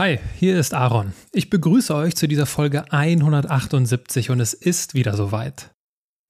[0.00, 1.12] Hi, hier ist Aaron.
[1.30, 5.74] Ich begrüße euch zu dieser Folge 178 und es ist wieder soweit.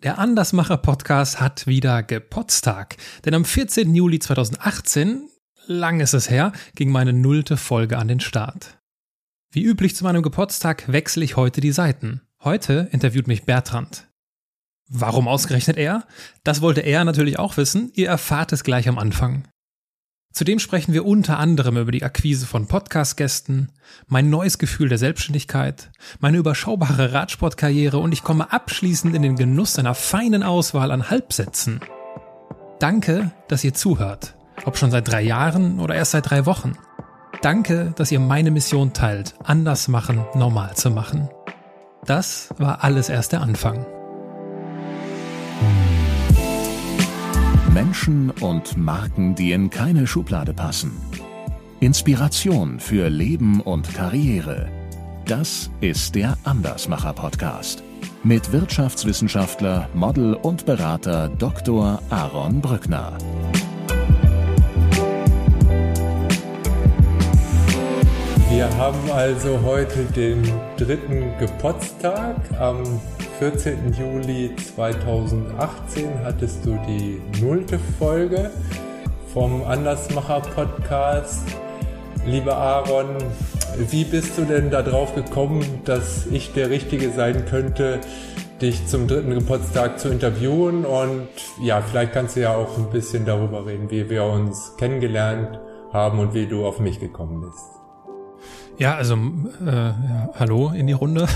[0.03, 3.95] Der Andersmacher Podcast hat wieder Gepotztag, denn am 14.
[3.95, 5.29] Juli 2018,
[5.69, 8.81] lang ist es her, ging meine nullte Folge an den Start.
[9.53, 12.23] Wie üblich zu meinem Gepotztag wechsle ich heute die Seiten.
[12.43, 14.09] Heute interviewt mich Bertrand.
[14.89, 16.09] Warum ausgerechnet er?
[16.43, 19.47] Das wollte er natürlich auch wissen, ihr erfahrt es gleich am Anfang.
[20.33, 23.71] Zudem sprechen wir unter anderem über die Akquise von Podcast-Gästen,
[24.07, 29.79] mein neues Gefühl der Selbstständigkeit, meine überschaubare Radsportkarriere und ich komme abschließend in den Genuss
[29.79, 31.81] einer feinen Auswahl an Halbsätzen.
[32.79, 36.75] Danke, dass ihr zuhört, ob schon seit drei Jahren oder erst seit drei Wochen.
[37.43, 41.29] Danke, dass ihr meine Mission teilt, anders machen, normal zu machen.
[42.07, 43.85] Das war alles erst der Anfang.
[47.81, 50.93] Menschen und Marken, die in keine Schublade passen.
[51.81, 54.69] Inspiration für Leben und Karriere.
[55.25, 57.83] Das ist der Andersmacher Podcast
[58.23, 62.03] mit Wirtschaftswissenschaftler, Model und Berater Dr.
[62.11, 63.17] Aaron Brückner.
[68.51, 70.43] Wir haben also heute den
[70.77, 73.01] dritten Gepotztag am
[73.41, 73.95] 14.
[73.99, 78.51] Juli 2018 hattest du die nullte Folge
[79.33, 81.49] vom Andersmacher Podcast.
[82.27, 83.17] Lieber Aaron,
[83.79, 88.01] wie bist du denn darauf gekommen, dass ich der Richtige sein könnte,
[88.61, 90.85] dich zum dritten Geburtstag zu interviewen?
[90.85, 91.29] Und
[91.63, 95.59] ja, vielleicht kannst du ja auch ein bisschen darüber reden, wie wir uns kennengelernt
[95.95, 97.80] haben und wie du auf mich gekommen bist.
[98.81, 101.29] Ja, also äh, ja, hallo in die Runde.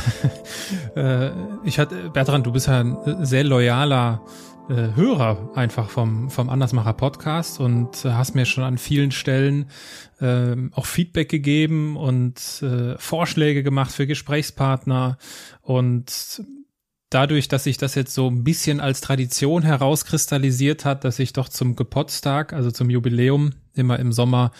[0.96, 1.30] äh,
[1.62, 4.22] ich hatte Bertrand, du bist ja ein sehr loyaler
[4.70, 9.66] äh, Hörer einfach vom vom Andersmacher Podcast und äh, hast mir schon an vielen Stellen
[10.20, 15.18] äh, auch Feedback gegeben und äh, Vorschläge gemacht für Gesprächspartner
[15.60, 16.42] und
[17.10, 21.50] dadurch, dass sich das jetzt so ein bisschen als Tradition herauskristallisiert hat, dass ich doch
[21.50, 24.50] zum Gepotztag, also zum Jubiläum immer im Sommer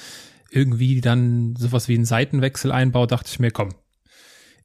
[0.55, 3.71] irgendwie dann sowas wie einen Seitenwechsel einbaut, dachte ich mir, komm.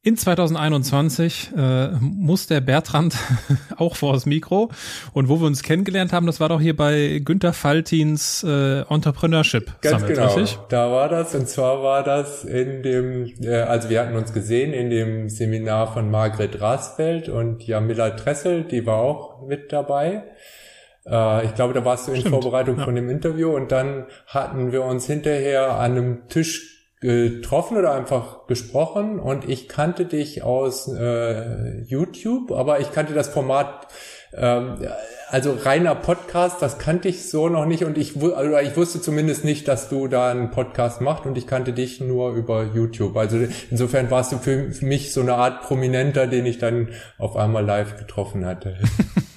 [0.02, 3.18] In 2021 äh, muss der Bertrand
[3.78, 4.72] auch vor das Mikro.
[5.12, 9.82] Und wo wir uns kennengelernt haben, das war doch hier bei Günter Faltins äh, Entrepreneurship
[9.82, 10.34] Ganz Summit, genau.
[10.34, 10.58] Richtig?
[10.70, 11.36] Da war das.
[11.36, 15.92] Und zwar war das in dem, äh, also wir hatten uns gesehen in dem Seminar
[15.92, 20.24] von Margret Rasfeld und Jamila Tressel, die war auch mit dabei.
[21.06, 22.86] Äh, ich glaube, da warst du in Stimmt, Vorbereitung ja.
[22.86, 28.48] von dem Interview und dann hatten wir uns hinterher an einem Tisch getroffen oder einfach
[28.48, 33.88] gesprochen und ich kannte dich aus äh, YouTube, aber ich kannte das Format
[34.34, 34.78] ähm,
[35.30, 39.46] also reiner Podcast, das kannte ich so noch nicht und ich, also ich wusste zumindest
[39.46, 43.16] nicht, dass du da einen Podcast machst und ich kannte dich nur über YouTube.
[43.16, 43.40] Also
[43.70, 47.66] insofern warst du für, für mich so eine Art Prominenter, den ich dann auf einmal
[47.66, 48.78] live getroffen hatte.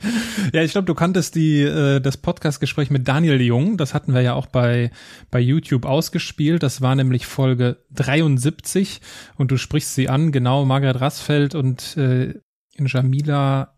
[0.52, 3.76] Ja, ich glaube, du kanntest die äh, das Podcastgespräch mit Daniel Jung.
[3.76, 4.90] Das hatten wir ja auch bei
[5.30, 6.62] bei YouTube ausgespielt.
[6.62, 9.00] Das war nämlich Folge 73
[9.36, 10.32] und du sprichst sie an.
[10.32, 12.34] Genau, Margaret Rassfeld und äh,
[12.78, 13.74] Jamila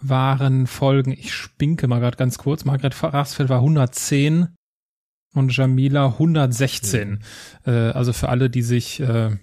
[0.00, 1.12] waren Folgen.
[1.12, 2.64] Ich spinke mal gerade ganz kurz.
[2.64, 4.48] Margaret Rassfeld war 110
[5.34, 7.10] und Jamila 116.
[7.10, 7.18] Mhm.
[7.66, 9.36] Äh, also für alle, die sich äh,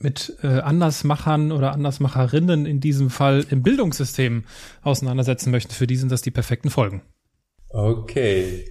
[0.00, 4.44] mit äh, Andersmachern oder Andersmacherinnen in diesem Fall im Bildungssystem
[4.82, 7.02] auseinandersetzen möchten, für die sind das die perfekten Folgen.
[7.68, 8.64] Okay.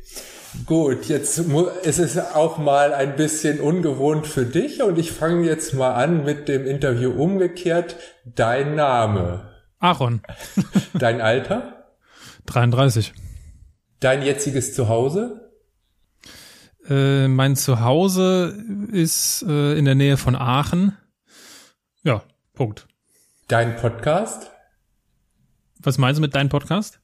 [0.65, 1.37] Gut, jetzt
[1.83, 6.23] ist es auch mal ein bisschen ungewohnt für dich und ich fange jetzt mal an
[6.25, 7.95] mit dem Interview umgekehrt.
[8.25, 9.47] Dein Name?
[9.77, 10.21] Aaron.
[10.93, 11.85] Dein Alter?
[12.47, 13.13] 33.
[13.99, 15.51] Dein jetziges Zuhause?
[16.89, 18.57] Äh, mein Zuhause
[18.91, 20.97] ist äh, in der Nähe von Aachen.
[22.01, 22.23] Ja,
[22.53, 22.87] Punkt.
[23.49, 24.51] Dein Podcast?
[25.79, 27.01] Was meinst du mit deinem Podcast?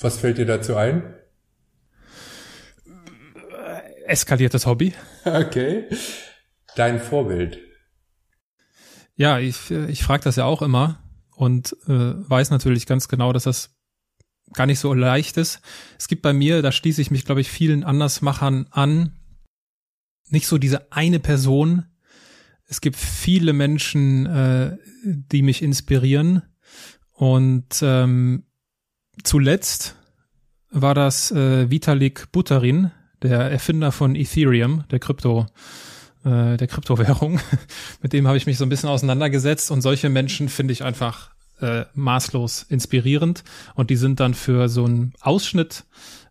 [0.00, 1.14] Was fällt dir dazu ein?
[4.06, 4.94] Eskaliertes Hobby.
[5.26, 5.84] Okay.
[6.74, 7.58] Dein Vorbild?
[9.14, 11.02] Ja, ich, ich frage das ja auch immer
[11.36, 13.76] und äh, weiß natürlich ganz genau, dass das
[14.54, 15.60] gar nicht so leicht ist.
[15.98, 19.20] Es gibt bei mir, da schließe ich mich, glaube ich, vielen Andersmachern an,
[20.28, 21.89] nicht so diese eine Person,
[22.70, 26.42] es gibt viele Menschen, äh, die mich inspirieren.
[27.12, 28.44] Und ähm,
[29.24, 29.96] zuletzt
[30.70, 35.46] war das äh, Vitalik Buterin, der Erfinder von Ethereum, der Krypto,
[36.24, 37.40] äh, der Kryptowährung.
[38.02, 41.32] Mit dem habe ich mich so ein bisschen auseinandergesetzt und solche Menschen finde ich einfach
[41.60, 43.42] äh, maßlos inspirierend
[43.74, 45.84] und die sind dann für so einen Ausschnitt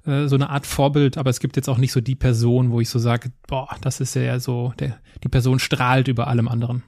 [0.10, 2.80] äh, so eine Art Vorbild, aber es gibt jetzt auch nicht so die Person, wo
[2.80, 6.84] ich so sage, boah, das ist ja so, der, die Person strahlt über allem anderen.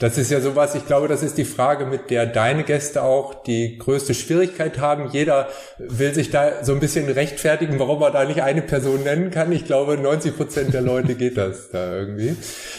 [0.00, 3.44] Das ist ja sowas, ich glaube, das ist die Frage, mit der deine Gäste auch
[3.44, 5.08] die größte Schwierigkeit haben.
[5.12, 5.48] Jeder
[5.78, 9.52] will sich da so ein bisschen rechtfertigen, warum man da nicht eine Person nennen kann.
[9.52, 12.34] Ich glaube, 90 Prozent der Leute geht das da irgendwie.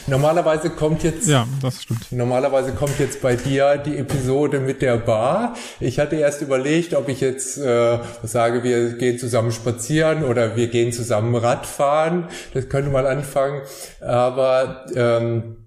[0.08, 2.12] Normalerweise kommt jetzt, ja, das stimmt.
[2.12, 5.56] Normalerweise kommt jetzt bei dir die Episode mit der Bar.
[5.80, 10.68] Ich hatte erst überlegt, ob ich jetzt äh, sage, wir gehen zusammen spazieren oder wir
[10.68, 12.28] gehen zusammen Radfahren.
[12.54, 13.62] Das könnte mal anfangen.
[14.02, 15.65] Aber ähm,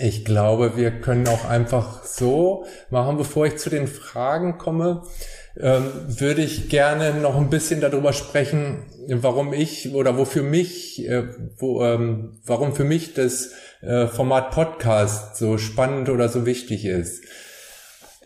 [0.00, 5.02] ich glaube, wir können auch einfach so machen, bevor ich zu den Fragen komme,
[5.58, 11.24] ähm, würde ich gerne noch ein bisschen darüber sprechen, warum ich oder wofür mich, äh,
[11.58, 13.52] wo, ähm, warum für mich das
[13.82, 17.22] äh, Format Podcast so spannend oder so wichtig ist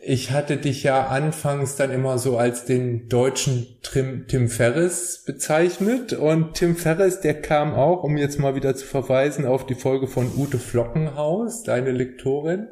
[0.07, 6.13] ich hatte dich ja anfangs dann immer so als den deutschen Tim, Tim Ferris bezeichnet
[6.13, 10.07] und Tim Ferris, der kam auch, um jetzt mal wieder zu verweisen auf die Folge
[10.07, 12.69] von Ute Flockenhaus, deine Lektorin,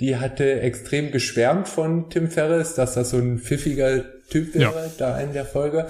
[0.00, 4.90] die hatte extrem geschwärmt von Tim Ferris, dass das so ein pfiffiger Typ wäre, ja.
[4.98, 5.86] da in der Folge.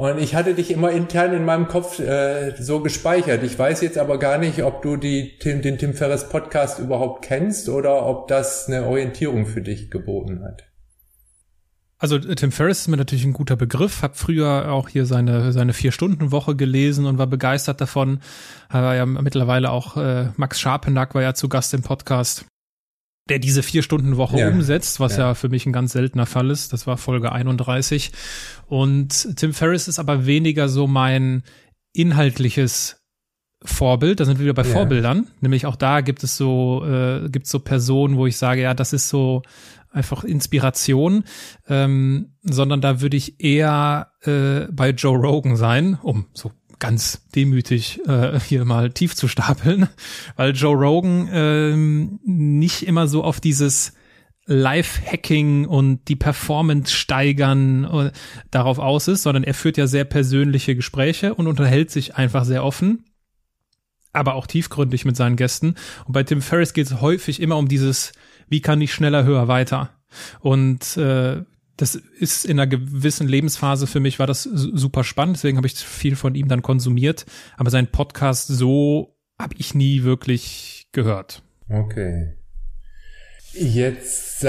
[0.00, 3.42] Und ich hatte dich immer intern in meinem Kopf äh, so gespeichert.
[3.42, 7.22] Ich weiß jetzt aber gar nicht, ob du die, Tim, den Tim Ferriss Podcast überhaupt
[7.22, 10.64] kennst oder ob das eine Orientierung für dich geboten hat.
[11.98, 14.00] Also äh, Tim Ferriss ist mir natürlich ein guter Begriff.
[14.00, 18.20] Hab früher auch hier seine seine vier Stunden Woche gelesen und war begeistert davon.
[18.70, 22.46] War ja mittlerweile auch äh, Max Scharpenack war ja zu Gast im Podcast
[23.30, 24.48] der diese Vier-Stunden-Woche ja.
[24.48, 25.28] umsetzt, was ja.
[25.28, 25.34] ja.
[25.34, 26.72] für mich ein ganz seltener Fall ist.
[26.72, 28.12] Das war Folge 31.
[28.66, 31.42] Und Tim Ferriss ist aber weniger so mein
[31.92, 33.00] inhaltliches
[33.62, 34.20] Vorbild.
[34.20, 34.72] Da sind wir wieder bei ja.
[34.72, 35.28] Vorbildern.
[35.40, 38.74] Nämlich auch da gibt es so, äh, gibt es so Personen, wo ich sage, ja,
[38.74, 39.42] das ist so
[39.92, 41.24] einfach Inspiration,
[41.68, 48.00] ähm, sondern da würde ich eher äh, bei Joe Rogan sein, um so ganz demütig
[48.08, 49.88] äh, hier mal tief zu stapeln,
[50.36, 53.92] weil Joe Rogan ähm, nicht immer so auf dieses
[54.46, 58.12] Live-Hacking und die Performance steigern äh,
[58.50, 62.64] darauf aus ist, sondern er führt ja sehr persönliche Gespräche und unterhält sich einfach sehr
[62.64, 63.04] offen,
[64.12, 65.76] aber auch tiefgründig mit seinen Gästen.
[66.06, 68.12] Und bei Tim Ferriss geht es häufig immer um dieses,
[68.48, 69.90] wie kann ich schneller, höher, weiter.
[70.40, 71.42] Und äh,
[71.80, 75.74] das ist in einer gewissen Lebensphase für mich war das super spannend, deswegen habe ich
[75.74, 77.24] viel von ihm dann konsumiert,
[77.56, 81.42] aber sein Podcast so habe ich nie wirklich gehört.
[81.70, 82.34] Okay.
[83.52, 84.46] Jetzt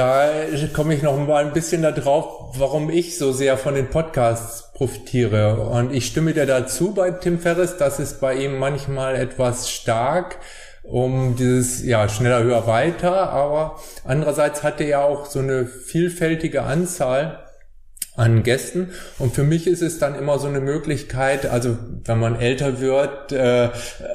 [0.74, 5.70] komme ich noch mal ein bisschen darauf, warum ich so sehr von den Podcasts profitiere.
[5.70, 10.38] Und ich stimme dir dazu bei Tim Ferriss, dass es bei ihm manchmal etwas stark
[10.84, 13.30] um dieses, ja, schneller, höher, weiter.
[13.30, 17.40] Aber andererseits hatte er auch so eine vielfältige Anzahl
[18.16, 18.90] an Gästen.
[19.20, 23.32] Und für mich ist es dann immer so eine Möglichkeit, also wenn man älter wird,
[23.32, 23.70] äh,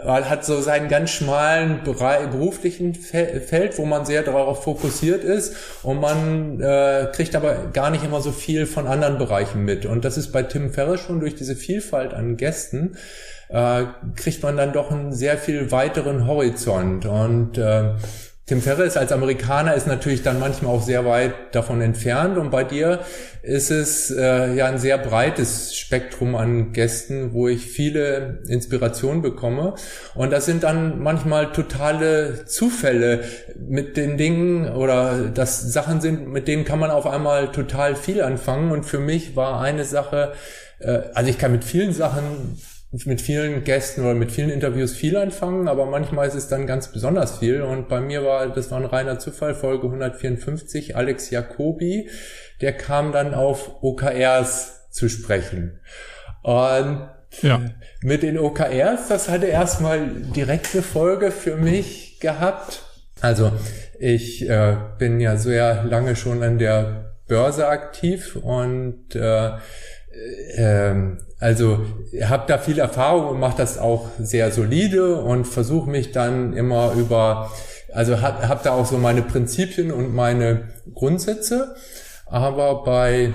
[0.05, 6.01] hat so seinen ganz schmalen Bereich, beruflichen Feld, wo man sehr darauf fokussiert ist und
[6.01, 9.87] man äh, kriegt aber gar nicht immer so viel von anderen Bereichen mit.
[9.87, 12.97] Und das ist bei Tim Ferriss schon durch diese Vielfalt an Gästen
[13.49, 13.85] äh,
[14.17, 17.07] kriegt man dann doch einen sehr viel weiteren Horizont.
[17.07, 17.95] Und äh,
[18.49, 22.39] Tim Ferriss als Amerikaner ist natürlich dann manchmal auch sehr weit davon entfernt.
[22.39, 23.01] Und bei dir
[23.43, 29.75] ist es äh, ja ein sehr breites Spektrum an Gästen, wo ich viele Inspirationen bekomme.
[30.15, 33.25] Und das sind dann manchmal totale Zufälle
[33.59, 38.23] mit den Dingen oder das Sachen sind, mit denen kann man auf einmal total viel
[38.23, 38.71] anfangen.
[38.71, 40.35] Und für mich war eine Sache,
[40.79, 42.61] äh, also ich kann mit vielen Sachen
[43.05, 46.93] mit vielen Gästen oder mit vielen Interviews viel anfangen, aber manchmal ist es dann ganz
[46.93, 47.63] besonders viel.
[47.63, 52.09] Und bei mir war, das war ein reiner Zufall, Folge 154, Alex Jacobi,
[52.61, 55.81] der kam dann auf OKRs zu sprechen.
[56.43, 57.09] Und
[57.43, 57.61] ja.
[58.03, 62.83] mit den OKRs, das hatte erstmal direkt eine Folge für mich gehabt.
[63.21, 63.53] Also
[63.99, 69.51] ich äh, bin ja sehr lange schon an der Börse aktiv und äh,
[70.57, 70.95] äh,
[71.39, 71.85] also
[72.23, 76.93] habe da viel Erfahrung und mache das auch sehr solide und versuche mich dann immer
[76.93, 77.51] über,
[77.93, 81.77] also habe hab da auch so meine Prinzipien und meine Grundsätze.
[82.25, 83.35] Aber bei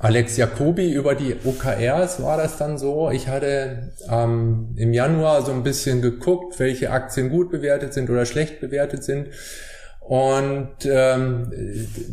[0.00, 3.10] Alex Jacobi über die OKRs war das dann so.
[3.10, 8.26] Ich hatte ähm, im Januar so ein bisschen geguckt, welche Aktien gut bewertet sind oder
[8.26, 9.28] schlecht bewertet sind
[10.08, 11.52] Und ähm,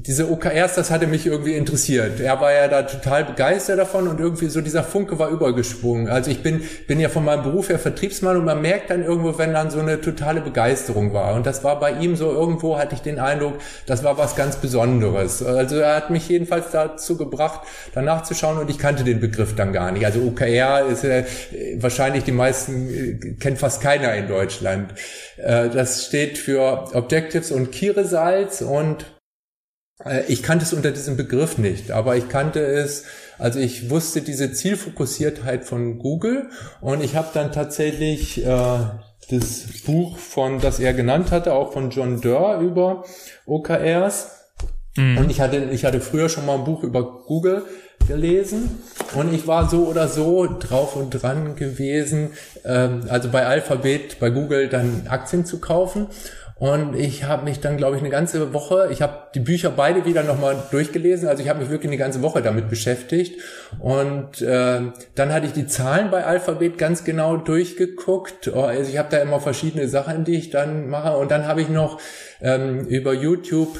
[0.05, 2.19] diese OKRs, das hatte mich irgendwie interessiert.
[2.19, 6.09] Er war ja da total begeistert davon und irgendwie so dieser Funke war übergesprungen.
[6.09, 9.37] Also ich bin, bin ja von meinem Beruf her Vertriebsmann und man merkt dann irgendwo,
[9.37, 11.35] wenn dann so eine totale Begeisterung war.
[11.35, 13.53] Und das war bei ihm so irgendwo, hatte ich den Eindruck,
[13.85, 15.41] das war was ganz Besonderes.
[15.41, 17.61] Also er hat mich jedenfalls dazu gebracht,
[17.93, 20.05] danach zu schauen und ich kannte den Begriff dann gar nicht.
[20.05, 21.23] Also OKR ist äh,
[21.77, 24.91] wahrscheinlich die meisten, äh, kennt fast keiner in Deutschland.
[25.37, 29.05] Äh, das steht für Objectives und Key Results und
[30.03, 33.03] äh, ich kannte es unter diesem Begriff nicht, aber ich kannte es,
[33.37, 36.49] also ich wusste diese Zielfokussiertheit von Google
[36.81, 38.79] und ich habe dann tatsächlich äh,
[39.29, 43.05] das Buch von, das er genannt hatte, auch von John Durr über
[43.45, 44.31] OKRs.
[44.95, 45.17] Mhm.
[45.17, 47.63] Und ich hatte, ich hatte früher schon mal ein Buch über Google
[48.07, 48.83] gelesen
[49.15, 52.31] und ich war so oder so drauf und dran gewesen,
[52.63, 56.07] ähm, also bei Alphabet, bei Google dann Aktien zu kaufen.
[56.57, 60.05] Und ich habe mich dann, glaube ich, eine ganze Woche, ich habe die Bücher beide
[60.05, 63.41] wieder nochmal durchgelesen, also ich habe mich wirklich eine ganze Woche damit beschäftigt.
[63.79, 64.79] Und äh,
[65.15, 68.51] dann hatte ich die Zahlen bei Alphabet ganz genau durchgeguckt.
[68.55, 71.17] Oh, also ich habe da immer verschiedene Sachen, die ich dann mache.
[71.17, 71.99] Und dann habe ich noch
[72.41, 73.77] ähm, über YouTube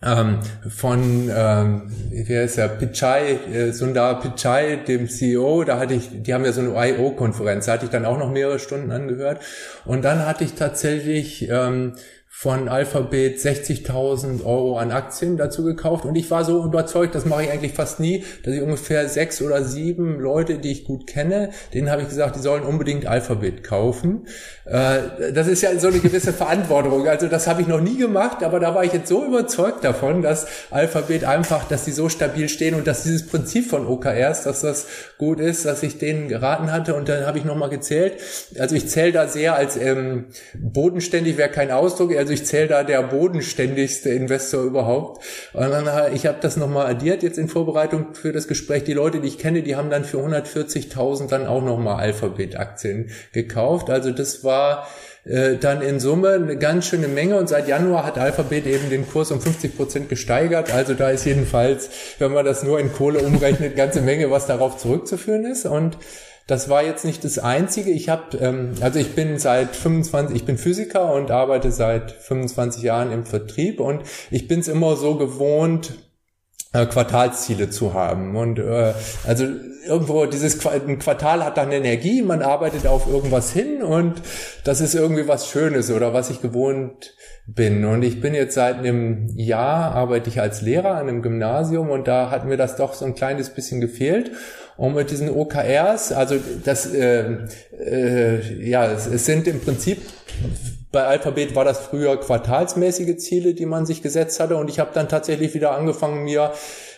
[0.00, 0.38] ähm,
[0.68, 2.68] von ähm, wie heißt der?
[2.68, 7.66] Pichai, äh, Sundar Pichai, dem CEO, da hatte ich, die haben ja so eine IO-Konferenz,
[7.66, 9.40] da hatte ich dann auch noch mehrere Stunden angehört.
[9.84, 11.94] Und dann hatte ich tatsächlich ähm,
[12.30, 17.44] von Alphabet 60.000 Euro an Aktien dazu gekauft und ich war so überzeugt, das mache
[17.44, 21.50] ich eigentlich fast nie, dass ich ungefähr sechs oder sieben Leute, die ich gut kenne,
[21.74, 24.26] denen habe ich gesagt, die sollen unbedingt Alphabet kaufen.
[24.66, 27.08] Äh, das ist ja so eine gewisse Verantwortung.
[27.08, 30.22] Also das habe ich noch nie gemacht, aber da war ich jetzt so überzeugt davon,
[30.22, 34.60] dass Alphabet einfach, dass die so stabil stehen und dass dieses Prinzip von OKRs, dass
[34.60, 38.14] das gut ist, dass ich denen geraten hatte und dann habe ich nochmal gezählt.
[38.58, 42.84] Also ich zähle da sehr als ähm, bodenständig, wäre kein Ausdruck, also ich zähle da
[42.84, 45.24] der bodenständigste Investor überhaupt.
[45.52, 48.84] Und dann, ich habe das nochmal addiert jetzt in Vorbereitung für das Gespräch.
[48.84, 53.90] Die Leute, die ich kenne, die haben dann für 140.000 dann auch nochmal Alphabet-Aktien gekauft.
[53.90, 54.86] Also das war
[55.24, 59.08] äh, dann in Summe eine ganz schöne Menge und seit Januar hat Alphabet eben den
[59.08, 60.72] Kurs um 50 Prozent gesteigert.
[60.72, 64.78] Also da ist jedenfalls, wenn man das nur in Kohle umrechnet, ganze Menge, was darauf
[64.78, 65.66] zurückzuführen ist.
[65.66, 65.98] Und
[66.48, 67.90] das war jetzt nicht das Einzige.
[67.90, 72.82] Ich habe, ähm, also ich bin seit 25, ich bin Physiker und arbeite seit 25
[72.82, 75.92] Jahren im Vertrieb und ich bin es immer so gewohnt,
[76.72, 78.34] äh, Quartalsziele zu haben.
[78.34, 78.94] Und äh,
[79.26, 79.44] also
[79.86, 84.22] irgendwo dieses Qu ein Quartal hat dann Energie, man arbeitet auf irgendwas hin und
[84.64, 87.14] das ist irgendwie was Schönes oder was ich gewohnt
[87.46, 87.84] bin.
[87.84, 92.08] Und ich bin jetzt seit einem Jahr arbeite ich als Lehrer an einem Gymnasium und
[92.08, 94.30] da hat mir das doch so ein kleines bisschen gefehlt.
[94.78, 97.24] Und mit diesen OKRs, also das, äh,
[97.78, 99.98] äh, ja, es, es sind im Prinzip
[100.90, 104.56] bei Alphabet war das früher quartalsmäßige Ziele, die man sich gesetzt hatte.
[104.56, 106.52] Und ich habe dann tatsächlich wieder angefangen, mir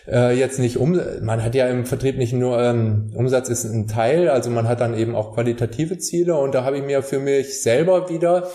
[0.07, 3.87] äh, jetzt nicht um, man hat ja im Vertrieb nicht nur ähm, Umsatz ist ein
[3.87, 6.35] Teil, also man hat dann eben auch qualitative Ziele.
[6.35, 8.47] Und da habe ich mir für mich selber wieder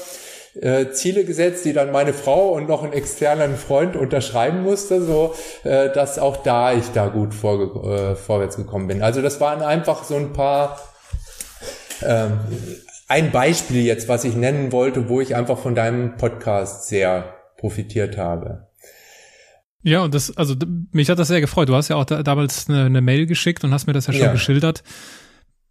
[0.60, 5.34] äh, Ziele gesetzt, die dann meine Frau und noch einen externen Freund unterschreiben musste, so
[5.64, 9.02] äh, dass auch da ich da gut vor, äh, vorwärts gekommen bin.
[9.02, 10.78] Also das waren einfach so ein paar
[12.02, 12.40] ähm,
[13.08, 18.16] ein Beispiel jetzt, was ich nennen wollte, wo ich einfach von deinem Podcast sehr profitiert
[18.16, 18.66] habe.
[19.82, 20.56] Ja, und das, also
[20.90, 21.68] mich hat das sehr gefreut.
[21.68, 24.12] Du hast ja auch da, damals eine, eine, Mail geschickt und hast mir das ja
[24.12, 24.32] schon ja.
[24.32, 24.82] geschildert.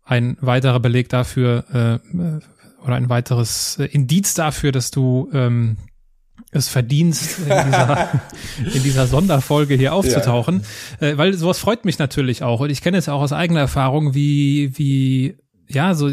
[0.04, 2.40] Ein weiterer Beleg dafür, äh,
[2.86, 5.78] oder ein weiteres äh, Indiz dafür, dass du ähm,
[6.52, 8.22] es verdienst, in dieser,
[8.74, 10.64] in dieser Sonderfolge hier aufzutauchen.
[11.02, 11.08] Ja.
[11.08, 12.62] Äh, weil sowas freut mich natürlich auch.
[12.62, 15.38] Und ich kenne es auch aus eigener Erfahrung, wie, wie,
[15.68, 16.10] ja, so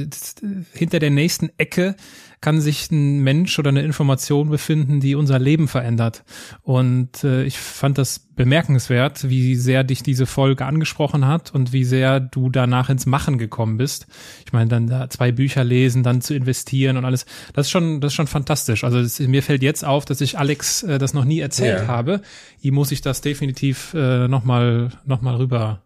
[0.73, 1.97] hinter der nächsten Ecke
[2.43, 6.25] kann sich ein Mensch oder eine Information befinden, die unser Leben verändert.
[6.61, 11.85] Und äh, ich fand das bemerkenswert, wie sehr dich diese Folge angesprochen hat und wie
[11.85, 14.09] sehr du danach ins Machen gekommen bist.
[14.45, 17.27] Ich meine, dann da zwei Bücher lesen, dann zu investieren und alles.
[17.53, 18.83] Das ist schon, das ist schon fantastisch.
[18.83, 21.87] Also das, mir fällt jetzt auf, dass ich Alex äh, das noch nie erzählt ja.
[21.87, 22.23] habe.
[22.61, 25.83] Ihm muss ich das definitiv äh, nochmal noch mal rüber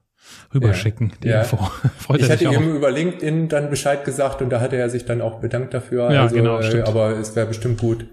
[0.54, 1.40] rüberschicken, ja, die ja.
[1.42, 1.56] Info.
[1.99, 5.21] Freut ich hatte ihm über LinkedIn dann Bescheid gesagt und da hatte er sich dann
[5.21, 6.12] auch bedankt dafür.
[6.12, 8.06] Ja, also, genau, äh, aber es wäre bestimmt gut,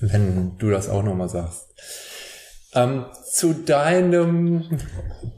[0.00, 1.68] wenn du das auch nochmal sagst.
[2.74, 4.78] Ähm, zu deinem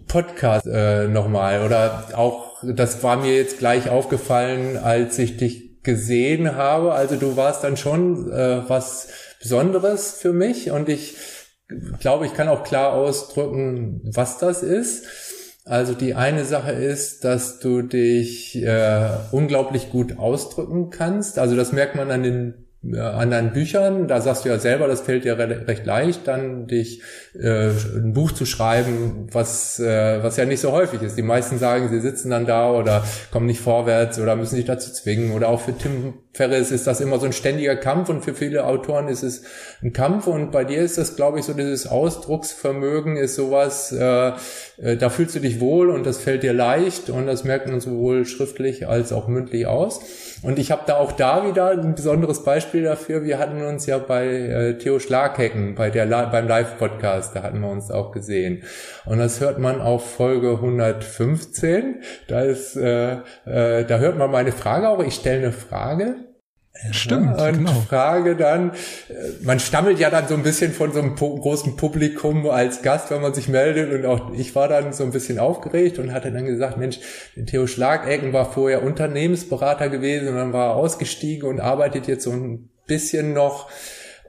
[0.06, 6.56] Podcast äh, nochmal oder auch, das war mir jetzt gleich aufgefallen, als ich dich gesehen
[6.56, 6.92] habe.
[6.92, 9.08] Also du warst dann schon äh, was
[9.40, 11.16] Besonderes für mich und ich
[12.00, 15.04] glaube, ich kann auch klar ausdrücken, was das ist.
[15.64, 21.38] Also die eine Sache ist, dass du dich äh, unglaublich gut ausdrücken kannst.
[21.38, 22.54] Also das merkt man an den
[22.84, 26.66] äh, anderen Büchern, da sagst du ja selber, das fällt dir re recht leicht, dann
[26.66, 27.02] dich
[27.38, 31.16] äh, ein Buch zu schreiben, was äh, was ja nicht so häufig ist.
[31.16, 34.92] Die meisten sagen, sie sitzen dann da oder kommen nicht vorwärts oder müssen sich dazu
[34.92, 35.30] zwingen.
[35.32, 38.64] Oder auch für Tim Ferriss ist das immer so ein ständiger Kampf und für viele
[38.64, 39.42] Autoren ist es
[39.82, 44.32] ein Kampf und bei dir ist das, glaube ich, so dieses Ausdrucksvermögen ist sowas, äh,
[44.78, 47.80] äh, da fühlst du dich wohl und das fällt dir leicht und das merkt man
[47.80, 50.00] sowohl schriftlich als auch mündlich aus.
[50.42, 53.22] Und ich habe da auch da wieder ein besonderes Beispiel dafür.
[53.24, 57.68] Wir hatten uns ja bei äh, Theo Schlaghecken, bei der beim Live-Podcast, da hatten wir
[57.68, 58.62] uns auch gesehen.
[59.04, 62.02] Und das hört man auf Folge 115.
[62.26, 65.04] Da ist, äh, äh, da hört man meine Frage auch.
[65.04, 66.21] Ich stelle eine Frage
[66.90, 67.38] Stimmt.
[67.38, 67.72] Ja, und genau.
[67.88, 68.74] frage dann, äh,
[69.42, 73.20] man stammelt ja dann so ein bisschen von so einem großen Publikum als Gast, wenn
[73.20, 73.92] man sich meldet.
[73.92, 76.98] Und auch ich war dann so ein bisschen aufgeregt und hatte dann gesagt, Mensch,
[77.46, 82.32] Theo Schlagecken war vorher Unternehmensberater gewesen und dann war er ausgestiegen und arbeitet jetzt so
[82.32, 83.68] ein bisschen noch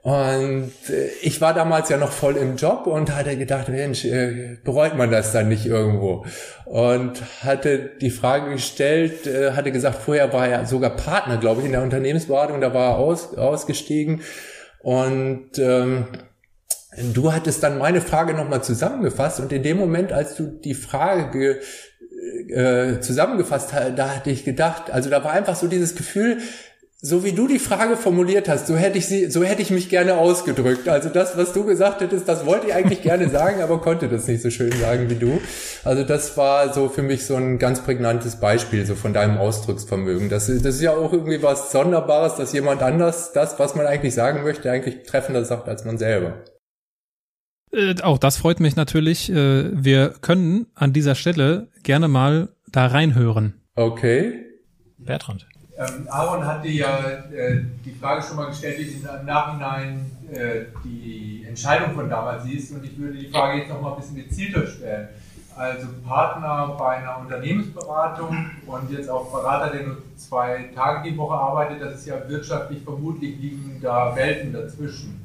[0.03, 4.57] und äh, ich war damals ja noch voll im Job und hatte gedacht, Mensch, äh,
[4.61, 6.25] bereut man das dann nicht irgendwo?
[6.65, 11.67] Und hatte die Frage gestellt, äh, hatte gesagt, vorher war er sogar Partner, glaube ich,
[11.67, 14.19] in der Unternehmensberatung, da war er aus, ausgestiegen.
[14.81, 16.07] Und ähm,
[17.13, 21.61] du hattest dann meine Frage nochmal zusammengefasst und in dem Moment, als du die Frage
[22.49, 26.39] äh, zusammengefasst hast, da hatte ich gedacht, also da war einfach so dieses Gefühl,
[27.05, 29.89] so wie du die Frage formuliert hast, so hätte ich sie, so hätte ich mich
[29.89, 30.87] gerne ausgedrückt.
[30.87, 34.25] Also das, was du gesagt hättest, das wollte ich eigentlich gerne sagen, aber konnte das
[34.25, 35.41] nicht so schön sagen wie du.
[35.83, 40.29] Also das war so für mich so ein ganz prägnantes Beispiel so von deinem Ausdrucksvermögen.
[40.29, 44.13] Das, das ist ja auch irgendwie was Sonderbares, dass jemand anders das, was man eigentlich
[44.13, 46.45] sagen möchte, eigentlich treffender sagt als man selber.
[47.73, 49.29] Äh, auch das freut mich natürlich.
[49.29, 53.61] Äh, wir können an dieser Stelle gerne mal da reinhören.
[53.75, 54.45] Okay.
[54.97, 55.47] Bertrand.
[55.75, 56.99] Ähm, Aaron hatte ja
[57.31, 62.43] äh, die Frage schon mal gestellt, wie du im Nachhinein äh, die Entscheidung von damals
[62.43, 62.71] siehst.
[62.73, 65.07] Und ich würde die Frage jetzt noch mal ein bisschen gezielter stellen.
[65.55, 71.35] Also Partner bei einer Unternehmensberatung und jetzt auch Berater, der nur zwei Tage die Woche
[71.35, 75.23] arbeitet, das ist ja wirtschaftlich vermutlich liegen da Welten dazwischen.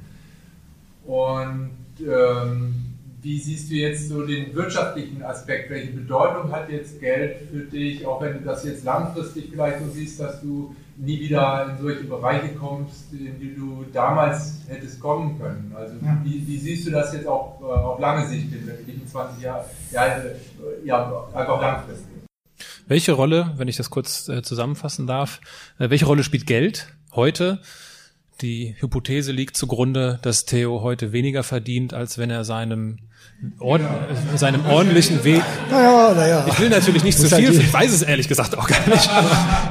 [1.07, 2.88] Und ähm,
[3.21, 5.71] wie siehst du jetzt so den wirtschaftlichen Aspekt?
[5.71, 9.91] Welche Bedeutung hat jetzt Geld für dich, auch wenn du das jetzt langfristig vielleicht so
[9.91, 15.39] siehst, dass du nie wieder in solche Bereiche kommst, in die du damals hättest kommen
[15.39, 15.73] können?
[15.77, 16.21] Also ja.
[16.23, 19.65] wie, wie, siehst du das jetzt auch äh, auf lange Sicht in den 20 Jahren,
[19.91, 20.23] ja,
[20.85, 22.07] ja, einfach langfristig?
[22.87, 25.41] Welche Rolle, wenn ich das kurz äh, zusammenfassen darf,
[25.79, 27.61] äh, welche Rolle spielt Geld heute?
[28.41, 32.99] Die Hypothese liegt zugrunde, dass Theo heute weniger verdient, als wenn er seinem,
[33.59, 34.37] Ord ja.
[34.37, 35.43] seinem ordentlichen Weg.
[35.71, 36.47] Naja, naja.
[36.47, 39.11] Ich will natürlich nicht zu viel, ich weiß es ehrlich gesagt auch gar nicht.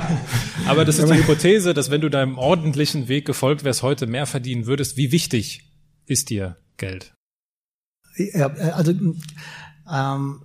[0.68, 4.26] Aber das ist die Hypothese, dass wenn du deinem ordentlichen Weg gefolgt wärst, heute mehr
[4.26, 4.98] verdienen würdest.
[4.98, 5.72] Wie wichtig
[6.06, 7.14] ist dir Geld?
[8.18, 8.94] Ja, also
[9.90, 10.42] ähm,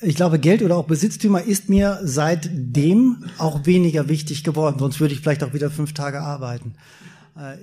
[0.00, 4.78] ich glaube, Geld oder auch Besitztümer ist mir seitdem auch weniger wichtig geworden.
[4.78, 6.76] Sonst würde ich vielleicht auch wieder fünf Tage arbeiten.
[7.36, 7.56] Äh,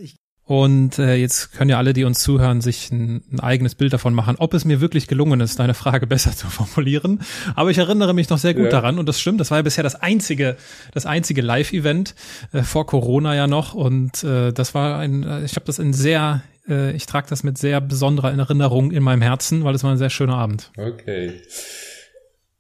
[0.50, 4.16] und äh, jetzt können ja alle, die uns zuhören, sich ein, ein, eigenes Bild davon
[4.16, 7.20] machen, ob es mir wirklich gelungen ist, deine Frage besser zu formulieren.
[7.54, 8.72] Aber ich erinnere mich noch sehr gut ja.
[8.72, 9.40] daran und das stimmt.
[9.40, 10.58] Das war ja bisher das einzige,
[10.92, 12.16] das einzige Live-Event
[12.52, 15.94] äh, vor Corona ja noch und äh, das war ein, äh, ich habe das in
[15.94, 19.92] sehr, äh, ich trage das mit sehr besonderer Erinnerung in meinem Herzen, weil es war
[19.92, 20.72] ein sehr schöner Abend.
[20.78, 21.42] Okay.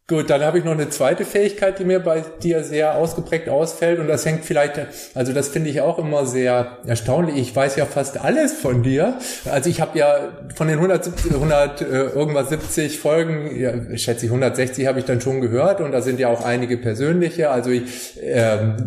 [0.09, 3.99] Gut, dann habe ich noch eine zweite Fähigkeit, die mir bei dir sehr ausgeprägt ausfällt
[3.99, 4.81] und das hängt vielleicht,
[5.13, 7.37] also das finde ich auch immer sehr erstaunlich.
[7.37, 9.19] Ich weiß ja fast alles von dir.
[9.51, 14.31] Also ich habe ja von den 170, 100 äh, irgendwas 70 Folgen, ja, schätze ich
[14.31, 17.51] 160 habe ich dann schon gehört und da sind ja auch einige persönliche.
[17.51, 17.83] Also ich,
[18.19, 18.77] ähm,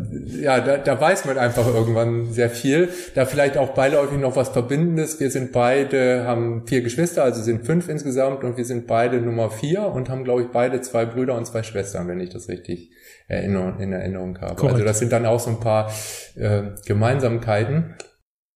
[0.41, 2.89] ja, da, da weiß man einfach irgendwann sehr viel.
[3.15, 5.21] Da vielleicht auch beiläufig noch was Verbindendes.
[5.21, 9.51] Wir sind beide, haben vier Geschwister, also sind fünf insgesamt und wir sind beide Nummer
[9.51, 12.91] vier und haben glaube ich beide zwei Brüder und zwei Schwestern, wenn ich das richtig
[13.29, 14.57] Erinnerung, in Erinnerung habe.
[14.57, 14.75] Correct.
[14.75, 15.93] Also das sind dann auch so ein paar
[16.37, 17.95] äh, Gemeinsamkeiten.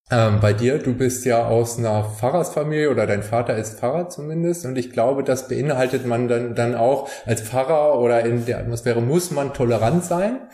[0.08, 4.64] Ähm, bei dir, du bist ja aus einer Pfarrersfamilie oder dein Vater ist Pfarrer zumindest
[4.64, 9.02] und ich glaube, das beinhaltet man dann, dann auch als Pfarrer oder in der Atmosphäre
[9.02, 10.48] muss man tolerant sein.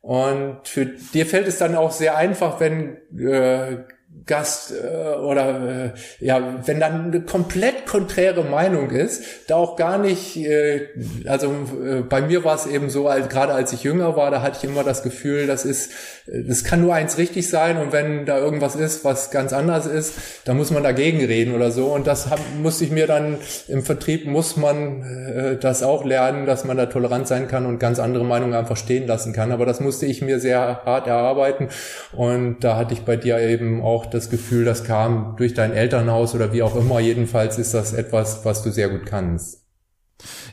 [0.00, 3.78] Und für dir fällt es dann auch sehr einfach, wenn äh,
[4.26, 9.98] Gast äh, oder äh, ja, wenn dann eine komplett konträre Meinung ist, da auch gar
[9.98, 10.88] nicht, äh,
[11.26, 11.48] also
[11.84, 14.58] äh, bei mir war es eben so, als, gerade als ich jünger war, da hatte
[14.62, 15.92] ich immer das Gefühl, das ist,
[16.26, 20.14] das kann nur eins richtig sein und wenn da irgendwas ist, was ganz anders ist,
[20.46, 23.36] dann muss man dagegen reden oder so und das hab, musste ich mir dann
[23.68, 27.78] im Vertrieb muss man äh, das auch lernen, dass man da tolerant sein kann und
[27.78, 31.68] ganz andere Meinungen einfach stehen lassen kann, aber das musste ich mir sehr hart erarbeiten
[32.12, 36.34] und da hatte ich bei dir eben auch das Gefühl, das kam durch dein Elternhaus
[36.34, 37.00] oder wie auch immer.
[37.00, 39.62] Jedenfalls ist das etwas, was du sehr gut kannst.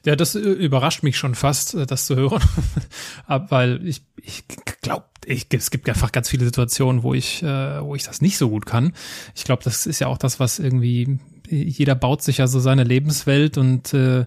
[0.06, 2.42] Ja, das äh, überrascht mich schon fast, äh, das zu hören,
[3.28, 4.44] weil ich, ich
[4.82, 8.38] glaube, ich, es gibt einfach ganz viele Situationen, wo ich, äh, wo ich das nicht
[8.38, 8.94] so gut kann.
[9.36, 11.20] Ich glaube, das ist ja auch das, was irgendwie
[11.52, 14.26] jeder baut sich ja so seine Lebenswelt und äh,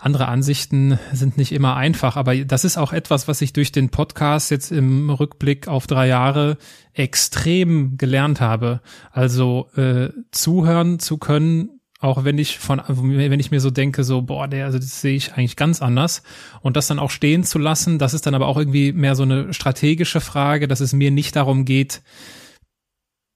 [0.00, 3.90] andere Ansichten sind nicht immer einfach, aber das ist auch etwas, was ich durch den
[3.90, 6.56] Podcast jetzt im Rückblick auf drei Jahre
[6.92, 8.80] extrem gelernt habe.
[9.12, 14.22] Also äh, zuhören zu können, auch wenn ich von, wenn ich mir so denke, so,
[14.22, 16.22] boah, der, also das sehe ich eigentlich ganz anders.
[16.62, 19.22] Und das dann auch stehen zu lassen, das ist dann aber auch irgendwie mehr so
[19.22, 22.02] eine strategische Frage, dass es mir nicht darum geht,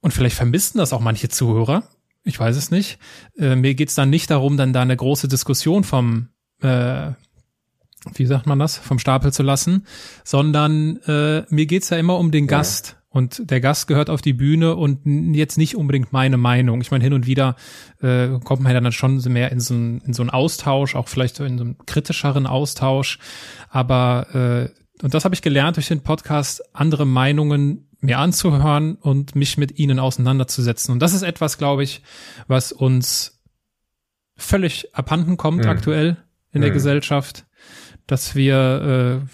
[0.04, 1.82] und vielleicht vermissen das auch manche Zuhörer,
[2.24, 2.98] ich weiß es nicht.
[3.38, 6.28] Äh, mir geht's dann nicht darum, dann da eine große Diskussion vom
[6.64, 7.12] äh,
[8.14, 9.86] wie sagt man das, vom Stapel zu lassen,
[10.24, 12.96] sondern äh, mir geht's ja immer um den Gast.
[13.08, 16.80] Und der Gast gehört auf die Bühne und jetzt nicht unbedingt meine Meinung.
[16.80, 17.54] Ich meine, hin und wieder
[18.02, 21.06] äh, kommt man ja dann schon mehr in so, ein, in so einen Austausch, auch
[21.06, 23.20] vielleicht in so einen kritischeren Austausch.
[23.70, 24.26] Aber,
[24.74, 29.58] äh, und das habe ich gelernt durch den Podcast, andere Meinungen mir anzuhören und mich
[29.58, 30.92] mit ihnen auseinanderzusetzen.
[30.92, 32.02] Und das ist etwas, glaube ich,
[32.48, 33.40] was uns
[34.36, 35.70] völlig abhanden kommt mhm.
[35.70, 36.23] aktuell
[36.54, 36.74] in der mhm.
[36.74, 37.46] Gesellschaft,
[38.06, 39.26] dass wir äh,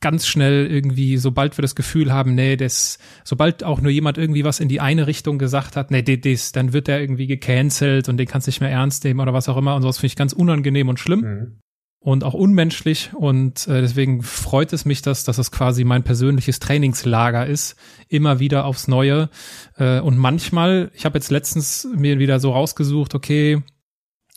[0.00, 4.44] ganz schnell irgendwie, sobald wir das Gefühl haben, nee, das, sobald auch nur jemand irgendwie
[4.44, 8.16] was in die eine Richtung gesagt hat, nee, das, dann wird der irgendwie gecancelt und
[8.16, 10.16] den kannst du nicht mehr ernst nehmen oder was auch immer und sowas finde ich
[10.16, 11.20] ganz unangenehm und schlimm.
[11.20, 11.58] Mhm.
[12.04, 16.58] Und auch unmenschlich und äh, deswegen freut es mich, dass, dass es quasi mein persönliches
[16.58, 17.76] Trainingslager ist,
[18.08, 19.30] immer wieder aufs Neue.
[19.76, 23.62] Äh, und manchmal, ich habe jetzt letztens mir wieder so rausgesucht, okay,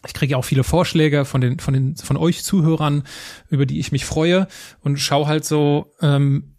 [0.05, 3.03] ich kriege auch viele Vorschläge von den, von den, von euch Zuhörern,
[3.49, 4.47] über die ich mich freue
[4.81, 6.55] und schaue halt so, ähm,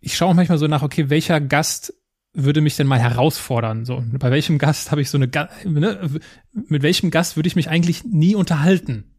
[0.00, 1.92] ich schaue manchmal so nach, okay, welcher Gast
[2.32, 3.84] würde mich denn mal herausfordern?
[3.84, 5.28] So, bei welchem Gast habe ich so eine,
[5.64, 6.10] ne,
[6.52, 9.16] mit welchem Gast würde ich mich eigentlich nie unterhalten?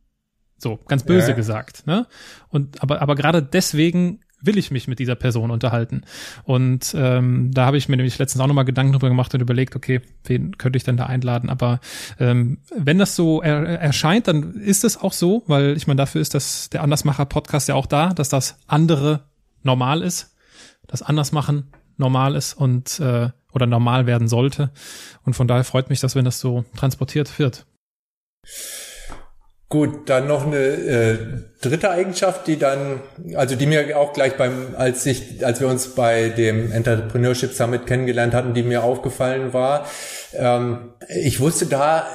[0.57, 1.35] So, ganz böse ja.
[1.35, 2.07] gesagt, ne?
[2.49, 6.02] Und aber, aber gerade deswegen will ich mich mit dieser Person unterhalten?
[6.43, 9.76] Und ähm, da habe ich mir nämlich letztens auch nochmal Gedanken drüber gemacht und überlegt,
[9.76, 11.50] okay, wen könnte ich denn da einladen?
[11.50, 11.80] Aber
[12.19, 16.21] ähm, wenn das so er erscheint, dann ist es auch so, weil ich meine, dafür
[16.21, 19.26] ist das der Andersmacher-Podcast ja auch da, dass das andere
[19.63, 20.36] normal ist,
[20.88, 24.71] das Andersmachen normal ist und äh, oder normal werden sollte.
[25.23, 27.65] Und von daher freut mich das, wenn das so transportiert wird.
[29.69, 31.17] Gut, dann noch eine äh,
[31.62, 33.01] dritte Eigenschaft, die dann,
[33.36, 37.86] also die mir auch gleich beim, als ich, als wir uns bei dem Entrepreneurship Summit
[37.86, 39.86] kennengelernt hatten, die mir aufgefallen war.
[40.34, 42.08] Ähm, ich wusste da,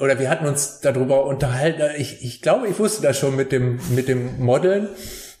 [0.00, 1.82] oder wir hatten uns darüber unterhalten.
[1.98, 4.88] Ich, ich glaube, ich wusste das schon mit dem mit dem Modeln.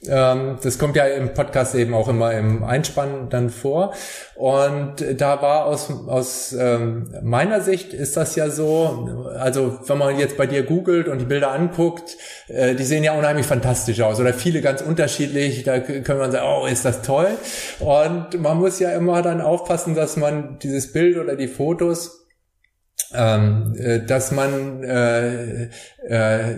[0.08, 3.94] Ähm, das kommt ja im Podcast eben auch immer im Einspann dann vor.
[4.34, 10.18] Und da war aus, aus ähm, meiner Sicht ist das ja so, also wenn man
[10.18, 12.16] jetzt bei dir googelt und die Bilder anguckt,
[12.48, 15.64] äh, die sehen ja unheimlich fantastisch aus oder viele ganz unterschiedlich.
[15.64, 17.28] Da können man sagen, oh, ist das toll.
[17.80, 22.24] Und man muss ja immer dann aufpassen, dass man dieses Bild oder die Fotos
[23.12, 25.68] ähm, äh, dass man äh,
[26.06, 26.56] äh,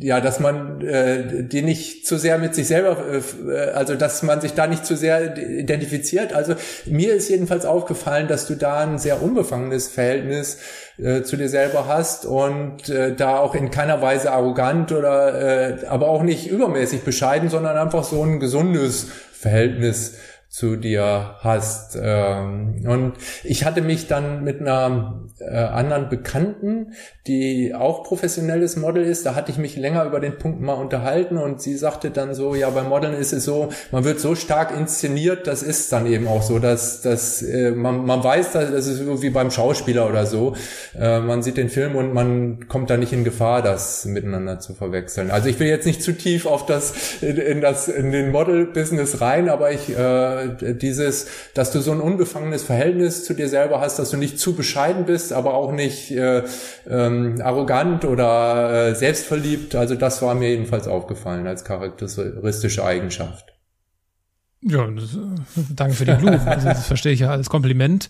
[0.00, 4.40] ja, dass man äh, die nicht zu sehr mit sich selber, äh, also dass man
[4.40, 6.32] sich da nicht zu sehr identifiziert.
[6.32, 6.54] Also
[6.86, 10.58] mir ist jedenfalls aufgefallen, dass du da ein sehr unbefangenes Verhältnis
[10.98, 15.86] äh, zu dir selber hast und äh, da auch in keiner Weise arrogant oder äh,
[15.86, 20.14] aber auch nicht übermäßig bescheiden, sondern einfach so ein gesundes Verhältnis
[20.54, 21.98] zu dir hast.
[22.00, 26.92] Ähm, und ich hatte mich dann mit einer äh, anderen Bekannten,
[27.26, 31.38] die auch professionelles Model ist, da hatte ich mich länger über den Punkt mal unterhalten
[31.38, 34.70] und sie sagte dann so, ja, bei Modeln ist es so, man wird so stark
[34.78, 38.86] inszeniert, das ist dann eben auch so, dass, dass äh, man, man weiß, dass, das
[38.86, 40.54] ist so wie beim Schauspieler oder so.
[40.96, 44.74] Äh, man sieht den Film und man kommt da nicht in Gefahr, das miteinander zu
[44.74, 45.32] verwechseln.
[45.32, 49.20] Also ich will jetzt nicht zu tief auf das in, in das in den Model-Business
[49.20, 53.98] rein, aber ich äh, dieses, dass du so ein unbefangenes Verhältnis zu dir selber hast,
[53.98, 56.42] dass du nicht zu bescheiden bist, aber auch nicht äh,
[56.88, 59.74] ähm, arrogant oder äh, selbstverliebt.
[59.74, 63.54] Also das war mir jedenfalls aufgefallen als charakteristische Eigenschaft.
[64.66, 65.18] Ja, das,
[65.76, 66.40] danke für die Blumen.
[66.40, 68.08] Also das verstehe ich ja als Kompliment.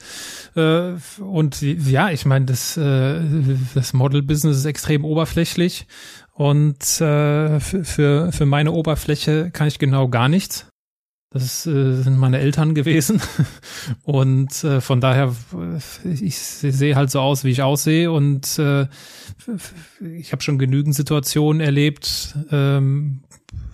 [0.55, 3.21] Äh, und ja, ich meine, das, äh,
[3.75, 5.87] das Model-Business ist extrem oberflächlich
[6.33, 10.69] und äh, für, für meine Oberfläche kann ich genau gar nichts.
[11.35, 13.21] Das äh, sind meine Eltern gewesen.
[14.05, 15.35] Und äh, von daher,
[16.05, 18.13] ich sehe halt so aus, wie ich aussehe.
[18.13, 18.87] Und äh,
[20.17, 23.25] ich habe schon genügend Situationen erlebt, ähm,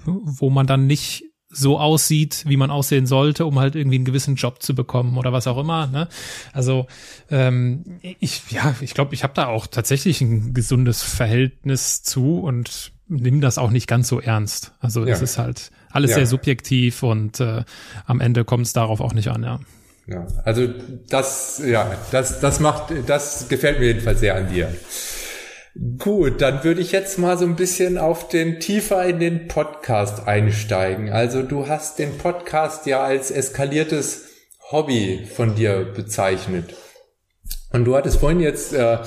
[0.07, 4.37] wo man dann nicht so aussieht, wie man aussehen sollte, um halt irgendwie einen gewissen
[4.37, 5.87] Job zu bekommen oder was auch immer.
[5.87, 6.09] Ne?
[6.55, 6.87] Also
[7.29, 12.93] ähm, ich, ja, ich glaube, ich habe da auch tatsächlich ein gesundes Verhältnis zu und
[13.09, 14.73] nimm das auch nicht ganz so ernst.
[14.81, 16.17] Also es ist halt alles ja.
[16.19, 17.65] sehr subjektiv und äh,
[18.07, 19.61] am Ende kommt es darauf auch nicht an, ja.
[20.07, 20.67] Ja, also
[21.09, 24.75] das, ja, das, das macht, das gefällt mir jedenfalls sehr an dir.
[25.99, 30.27] Gut, dann würde ich jetzt mal so ein bisschen auf den tiefer in den Podcast
[30.27, 31.11] einsteigen.
[31.11, 34.25] Also du hast den Podcast ja als eskaliertes
[34.73, 36.75] Hobby von dir bezeichnet.
[37.73, 38.99] Und du hattest vorhin jetzt äh,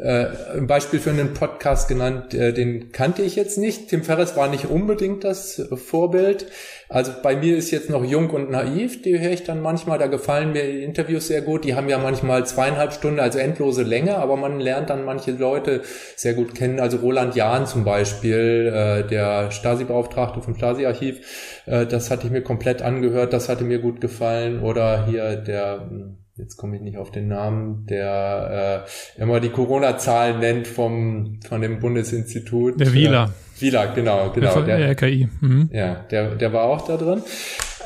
[0.00, 3.88] äh, ein Beispiel für einen Podcast genannt, äh, den kannte ich jetzt nicht.
[3.88, 6.46] Tim Ferriss war nicht unbedingt das Vorbild.
[6.88, 10.06] Also bei mir ist jetzt noch jung und naiv, die höre ich dann manchmal, da
[10.06, 11.64] gefallen mir die Interviews sehr gut.
[11.64, 15.82] Die haben ja manchmal zweieinhalb Stunden, also endlose Länge, aber man lernt dann manche Leute
[16.14, 16.78] sehr gut kennen.
[16.78, 22.42] Also Roland Jahn zum Beispiel, äh, der Stasi-Beauftragte vom Stasi-Archiv, äh, das hatte ich mir
[22.42, 24.62] komplett angehört, das hatte mir gut gefallen.
[24.62, 25.88] Oder hier der
[26.36, 28.84] jetzt komme ich nicht auf den Namen, der
[29.16, 32.80] äh, immer die Corona-Zahlen nennt vom von dem Bundesinstitut.
[32.80, 33.32] Der Wieler.
[33.58, 34.60] Äh, Wieler, genau, genau.
[34.62, 35.28] Der, der RKI.
[35.40, 35.70] Mhm.
[35.72, 37.22] Ja, der, der war auch da drin.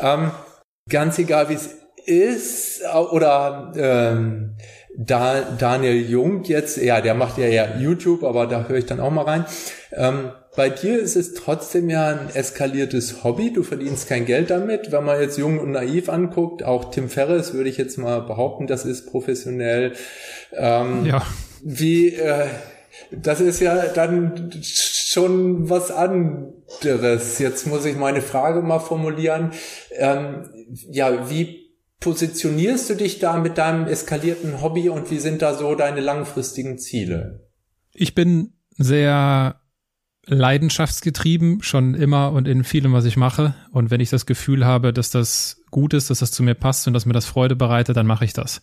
[0.01, 0.31] Ähm,
[0.89, 2.83] ganz egal, wie es ist,
[3.13, 4.57] oder ähm,
[4.97, 9.01] da, Daniel Jung jetzt, ja, der macht ja ja YouTube, aber da höre ich dann
[9.01, 9.45] auch mal rein.
[9.93, 13.53] Ähm, bei dir ist es trotzdem ja ein eskaliertes Hobby.
[13.53, 14.91] Du verdienst kein Geld damit.
[14.91, 18.67] Wenn man jetzt jung und naiv anguckt, auch Tim Ferriss würde ich jetzt mal behaupten,
[18.67, 19.93] das ist professionell.
[20.53, 21.25] Ähm, ja.
[21.63, 22.49] Wie, äh,
[23.13, 27.39] das ist ja dann schon was anderes.
[27.39, 29.53] Jetzt muss ich meine Frage mal formulieren.
[29.93, 30.51] Ähm,
[30.91, 31.69] ja, wie
[32.01, 36.79] positionierst du dich da mit deinem eskalierten Hobby und wie sind da so deine langfristigen
[36.79, 37.49] Ziele?
[37.95, 39.61] Ich bin sehr
[40.29, 43.55] leidenschaftsgetrieben, schon immer und in vielem, was ich mache.
[43.71, 46.87] Und wenn ich das Gefühl habe, dass das gut ist, dass das zu mir passt
[46.87, 48.63] und dass mir das Freude bereitet, dann mache ich das.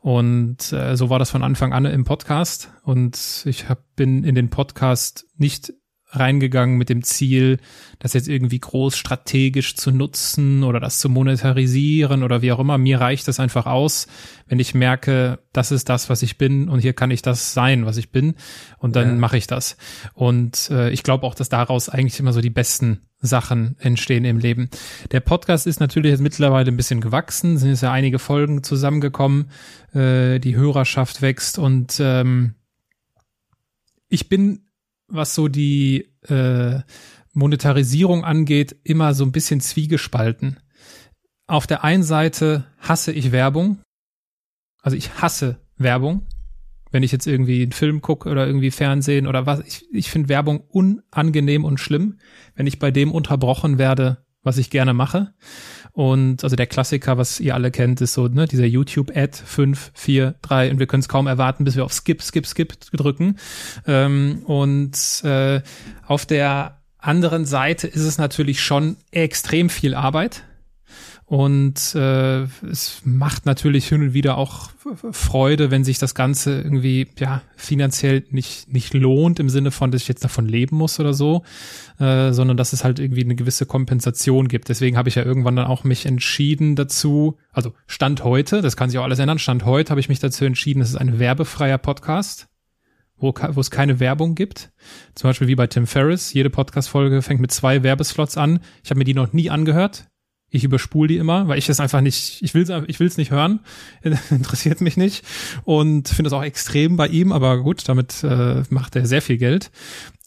[0.00, 2.70] Und äh, so war das von Anfang an im Podcast.
[2.82, 5.72] Und ich hab, bin in den Podcast nicht
[6.16, 7.58] reingegangen mit dem Ziel,
[7.98, 12.78] das jetzt irgendwie groß strategisch zu nutzen oder das zu monetarisieren oder wie auch immer.
[12.78, 14.06] Mir reicht es einfach aus,
[14.46, 17.86] wenn ich merke, das ist das, was ich bin und hier kann ich das sein,
[17.86, 18.34] was ich bin
[18.78, 19.14] und dann ja.
[19.14, 19.76] mache ich das.
[20.14, 24.38] Und äh, ich glaube auch, dass daraus eigentlich immer so die besten Sachen entstehen im
[24.38, 24.68] Leben.
[25.10, 29.50] Der Podcast ist natürlich jetzt mittlerweile ein bisschen gewachsen, sind jetzt ja einige Folgen zusammengekommen,
[29.94, 32.54] äh, die Hörerschaft wächst und ähm,
[34.08, 34.63] ich bin
[35.08, 36.80] was so die äh,
[37.32, 40.60] Monetarisierung angeht, immer so ein bisschen zwiegespalten.
[41.46, 43.80] Auf der einen Seite hasse ich Werbung.
[44.80, 46.26] Also ich hasse Werbung.
[46.90, 50.28] Wenn ich jetzt irgendwie einen Film gucke oder irgendwie Fernsehen oder was, ich, ich finde
[50.28, 52.18] Werbung unangenehm und schlimm,
[52.54, 55.34] wenn ich bei dem unterbrochen werde, was ich gerne mache.
[55.94, 60.34] Und also der Klassiker, was ihr alle kennt, ist so, ne, dieser YouTube-Ad 5, 4,
[60.42, 63.38] 3 und wir können es kaum erwarten, bis wir auf Skip, Skip, Skip drücken.
[63.86, 65.60] Ähm, und äh,
[66.04, 70.42] auf der anderen Seite ist es natürlich schon extrem viel Arbeit
[71.34, 74.70] und äh, es macht natürlich hin und wieder auch
[75.10, 80.02] Freude, wenn sich das Ganze irgendwie ja finanziell nicht nicht lohnt im Sinne von, dass
[80.02, 81.42] ich jetzt davon leben muss oder so,
[81.98, 84.68] äh, sondern dass es halt irgendwie eine gewisse Kompensation gibt.
[84.68, 88.88] Deswegen habe ich ja irgendwann dann auch mich entschieden dazu, also Stand heute, das kann
[88.88, 89.40] sich auch alles ändern.
[89.40, 92.46] Stand heute habe ich mich dazu entschieden, es ist ein werbefreier Podcast
[93.16, 94.70] wo, wo es keine Werbung gibt.
[95.16, 96.32] Zum Beispiel wie bei Tim Ferriss.
[96.32, 98.60] Jede Podcast-Folge fängt mit zwei Werbeslots an.
[98.84, 100.06] Ich habe mir die noch nie angehört.
[100.54, 103.32] Ich überspule die immer, weil ich das einfach nicht, ich will es ich will's nicht
[103.32, 103.58] hören,
[104.30, 105.24] interessiert mich nicht
[105.64, 109.36] und finde es auch extrem bei ihm, aber gut, damit äh, macht er sehr viel
[109.36, 109.72] Geld.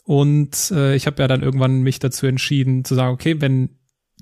[0.03, 3.69] Und äh, ich habe ja dann irgendwann mich dazu entschieden zu sagen, okay, wenn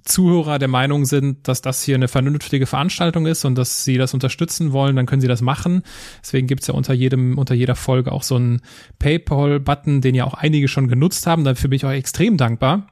[0.04, 4.13] Zuhörer der Meinung sind, dass das hier eine vernünftige Veranstaltung ist und dass sie das
[4.13, 5.82] unterstützen wollen, dann können sie das machen.
[6.22, 8.62] Deswegen gibt's ja unter jedem, unter jeder Folge auch so einen
[9.00, 11.44] PayPal-Button, den ja auch einige schon genutzt haben.
[11.44, 12.88] Dafür bin ich auch extrem dankbar.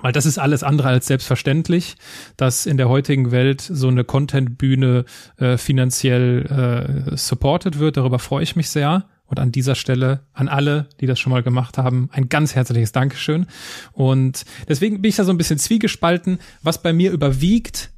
[0.00, 1.96] Weil das ist alles andere als selbstverständlich,
[2.36, 5.04] dass in der heutigen Welt so eine Content-Bühne
[5.38, 7.96] äh, finanziell äh, supported wird.
[7.96, 9.08] Darüber freue ich mich sehr.
[9.26, 12.92] Und an dieser Stelle an alle, die das schon mal gemacht haben, ein ganz herzliches
[12.92, 13.46] Dankeschön.
[13.92, 16.38] Und deswegen bin ich da so ein bisschen zwiegespalten.
[16.62, 17.90] Was bei mir überwiegt,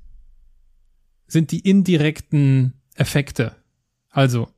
[1.28, 3.54] sind die indirekten Effekte.
[4.10, 4.48] Also,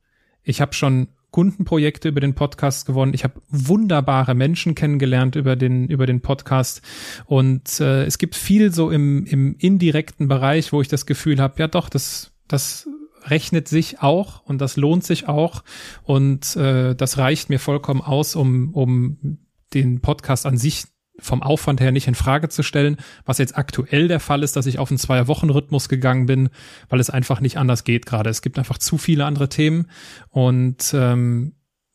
[0.42, 3.14] ich habe schon Kundenprojekte über den Podcast gewonnen.
[3.14, 6.82] Ich habe wunderbare Menschen kennengelernt über den über den Podcast
[7.24, 11.58] und äh, es gibt viel so im im indirekten Bereich, wo ich das Gefühl habe,
[11.58, 12.88] ja doch, das das
[13.24, 15.64] rechnet sich auch und das lohnt sich auch
[16.04, 19.38] und äh, das reicht mir vollkommen aus, um um
[19.74, 20.84] den Podcast an sich
[21.18, 24.66] vom Aufwand her nicht in Frage zu stellen, was jetzt aktuell der Fall ist, dass
[24.66, 26.48] ich auf einen Zwei-Wochen-Rhythmus gegangen bin,
[26.88, 28.30] weil es einfach nicht anders geht gerade.
[28.30, 29.88] Es gibt einfach zu viele andere Themen
[30.30, 31.54] und ähm,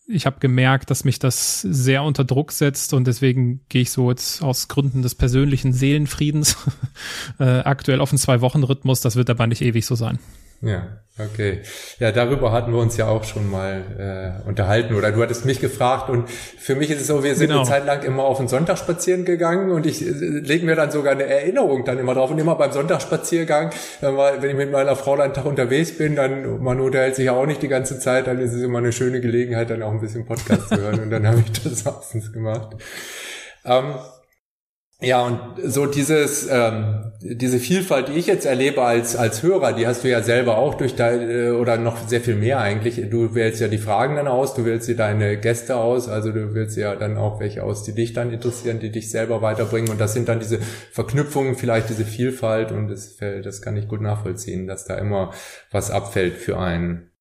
[0.09, 4.09] ich habe gemerkt, dass mich das sehr unter Druck setzt und deswegen gehe ich so
[4.09, 6.55] jetzt aus Gründen des persönlichen Seelenfriedens
[7.39, 9.01] äh, aktuell auf einen Zwei-Wochen-Rhythmus.
[9.01, 10.19] Das wird aber nicht ewig so sein.
[10.61, 10.87] Ja,
[11.19, 11.61] okay.
[11.99, 15.59] Ja, darüber hatten wir uns ja auch schon mal äh, unterhalten oder du hattest mich
[15.59, 17.59] gefragt und für mich ist es so, wir sind genau.
[17.59, 20.89] eine Zeit lang immer auf den Sonntag spazieren gegangen und ich äh, lege mir dann
[20.89, 23.69] sogar eine Erinnerung dann immer drauf und immer beim Sonntagsspaziergang,
[24.01, 27.33] wenn ich mit meiner Frau dann einen Tag unterwegs bin, dann man unterhält sich ja
[27.33, 30.01] auch nicht die ganze Zeit, dann ist es immer eine schöne Gelegenheit, dann auch ein
[30.01, 32.75] bisschen Podcast zu hören und dann habe ich das meistens gemacht.
[33.63, 33.93] Ähm,
[34.99, 39.85] ja, und so dieses, ähm, diese Vielfalt, die ich jetzt erlebe als, als Hörer, die
[39.85, 43.07] hast du ja selber auch durch deine, oder noch sehr viel mehr eigentlich.
[43.11, 46.55] Du wählst ja die Fragen dann aus, du wählst dir deine Gäste aus, also du
[46.55, 49.91] wählst ja dann auch welche aus, die dich dann interessieren, die dich selber weiterbringen.
[49.91, 50.57] Und das sind dann diese
[50.91, 55.31] Verknüpfungen, vielleicht diese Vielfalt und das, das kann ich gut nachvollziehen, dass da immer
[55.69, 57.11] was abfällt für einen.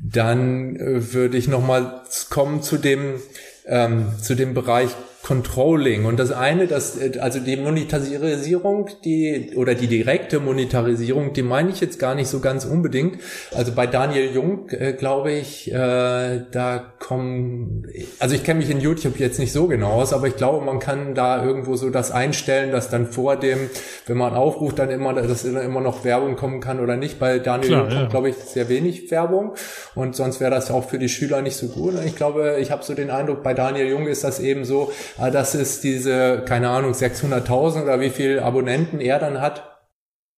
[0.00, 3.20] Dann äh, würde ich nochmal kommen zu dem,
[3.66, 4.90] ähm, zu dem Bereich
[5.24, 6.04] Controlling.
[6.04, 11.80] Und das eine, das, also die Monetarisierung, die, oder die direkte Monetarisierung, die meine ich
[11.80, 13.20] jetzt gar nicht so ganz unbedingt.
[13.54, 17.86] Also bei Daniel Jung, äh, glaube ich, äh, da kommen,
[18.18, 20.78] also ich kenne mich in YouTube jetzt nicht so genau aus, aber ich glaube, man
[20.78, 23.70] kann da irgendwo so das einstellen, dass dann vor dem,
[24.06, 27.18] wenn man aufruft, dann immer, dass immer noch Werbung kommen kann oder nicht.
[27.18, 28.08] Bei Daniel Klar, Jung kommt, ja.
[28.08, 29.54] glaube ich, sehr wenig Werbung.
[29.94, 31.94] Und sonst wäre das auch für die Schüler nicht so gut.
[31.94, 34.92] Und ich glaube, ich habe so den Eindruck, bei Daniel Jung ist das eben so,
[35.18, 39.80] dass es diese, keine Ahnung, 600.000 oder wie viel Abonnenten er dann hat,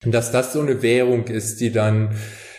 [0.04, 2.14] dass das so eine Währung ist, die dann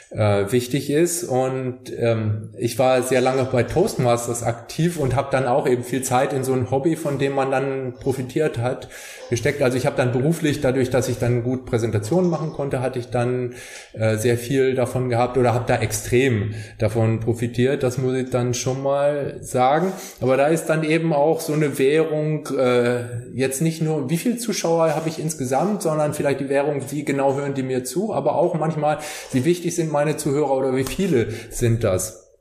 [0.10, 1.24] äh, wichtig ist.
[1.24, 6.04] Und ähm, ich war sehr lange bei Toastmasters aktiv und habe dann auch eben viel
[6.04, 8.88] Zeit in so ein Hobby, von dem man dann profitiert hat,
[9.30, 9.62] gesteckt.
[9.62, 13.10] Also ich habe dann beruflich, dadurch, dass ich dann gut Präsentationen machen konnte, hatte ich
[13.10, 13.56] dann
[13.94, 17.84] äh, sehr viel davon gehabt oder habe da extrem davon profitiert.
[17.84, 19.92] Das muss ich dann schon mal sagen.
[20.22, 24.38] Aber da ist dann eben auch so eine Währung, äh, jetzt nicht nur, wie viele
[24.38, 28.36] Zuschauer habe ich insgesamt, sondern vielleicht die Währung, wie genau hören die mir zu, aber
[28.36, 29.00] auch manchmal,
[29.34, 32.38] wie wichtig sind meine Zuhörer oder wie viele sind das.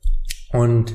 [0.53, 0.92] Und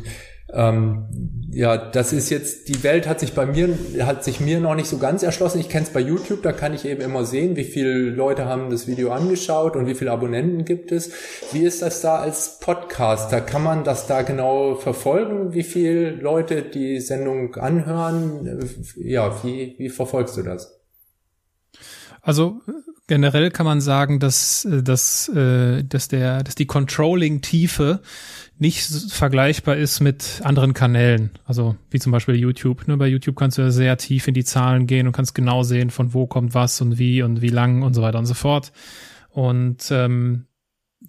[0.54, 1.08] ähm,
[1.52, 4.88] ja, das ist jetzt, die Welt hat sich bei mir, hat sich mir noch nicht
[4.88, 5.60] so ganz erschlossen.
[5.60, 8.70] Ich kenne es bei YouTube, da kann ich eben immer sehen, wie viele Leute haben
[8.70, 11.12] das Video angeschaut und wie viele Abonnenten gibt es.
[11.52, 13.42] Wie ist das da als Podcaster?
[13.42, 18.70] Kann man das da genau verfolgen, wie viele Leute die Sendung anhören?
[18.98, 20.80] Ja, wie, wie verfolgst du das?
[22.22, 22.62] Also
[23.12, 28.00] generell kann man sagen, dass, dass, äh, dass, der, dass die Controlling-Tiefe
[28.58, 32.88] nicht vergleichbar ist mit anderen Kanälen, also wie zum Beispiel YouTube.
[32.88, 32.96] Ne?
[32.96, 35.90] Bei YouTube kannst du ja sehr tief in die Zahlen gehen und kannst genau sehen,
[35.90, 38.72] von wo kommt was und wie und wie lang und so weiter und so fort.
[39.28, 40.46] Und ähm,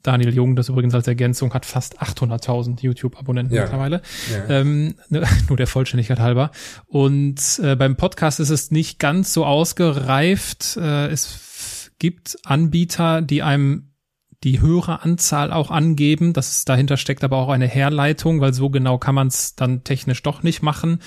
[0.03, 3.62] Daniel Jung, das übrigens als Ergänzung, hat fast 800.000 YouTube-Abonnenten ja.
[3.62, 4.03] mittlerweile.
[4.33, 4.57] Ja.
[4.57, 4.97] Ähm,
[5.49, 6.51] nur der Vollständigkeit halber.
[6.87, 10.77] Und äh, beim Podcast ist es nicht ganz so ausgereift.
[10.79, 11.53] Äh, es
[12.03, 13.93] gibt Anbieter, die einem
[14.43, 16.33] die höhere Anzahl auch angeben.
[16.33, 20.21] Das dahinter steckt aber auch eine Herleitung, weil so genau kann man es dann technisch
[20.25, 20.99] doch nicht machen.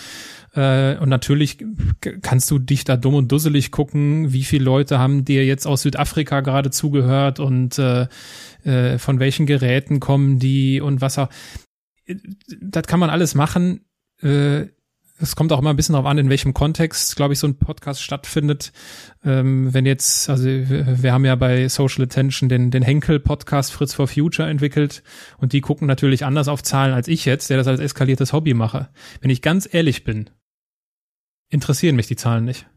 [0.53, 1.57] Äh, und natürlich
[2.21, 5.81] kannst du dich da dumm und dusselig gucken, wie viele Leute haben dir jetzt aus
[5.81, 8.07] Südafrika gerade zugehört und äh,
[8.63, 11.27] äh, von welchen Geräten kommen die und was auch.
[12.61, 13.81] Das kann man alles machen.
[14.21, 14.67] Äh,
[15.17, 17.57] es kommt auch immer ein bisschen darauf an, in welchem Kontext, glaube ich, so ein
[17.57, 18.73] Podcast stattfindet.
[19.23, 24.07] Ähm, wenn jetzt, also wir, haben ja bei Social Attention den, den Henkel-Podcast Fritz for
[24.07, 25.03] Future entwickelt
[25.37, 28.53] und die gucken natürlich anders auf Zahlen als ich jetzt, der das als eskaliertes Hobby
[28.53, 28.89] mache.
[29.21, 30.29] Wenn ich ganz ehrlich bin,
[31.49, 32.67] interessieren mich die Zahlen nicht.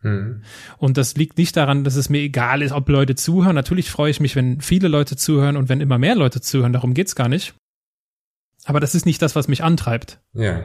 [0.00, 0.42] Hm.
[0.78, 3.54] Und das liegt nicht daran, dass es mir egal ist, ob Leute zuhören.
[3.54, 6.72] Natürlich freue ich mich, wenn viele Leute zuhören und wenn immer mehr Leute zuhören.
[6.72, 7.54] Darum geht's gar nicht.
[8.64, 10.20] Aber das ist nicht das, was mich antreibt.
[10.32, 10.64] Ja.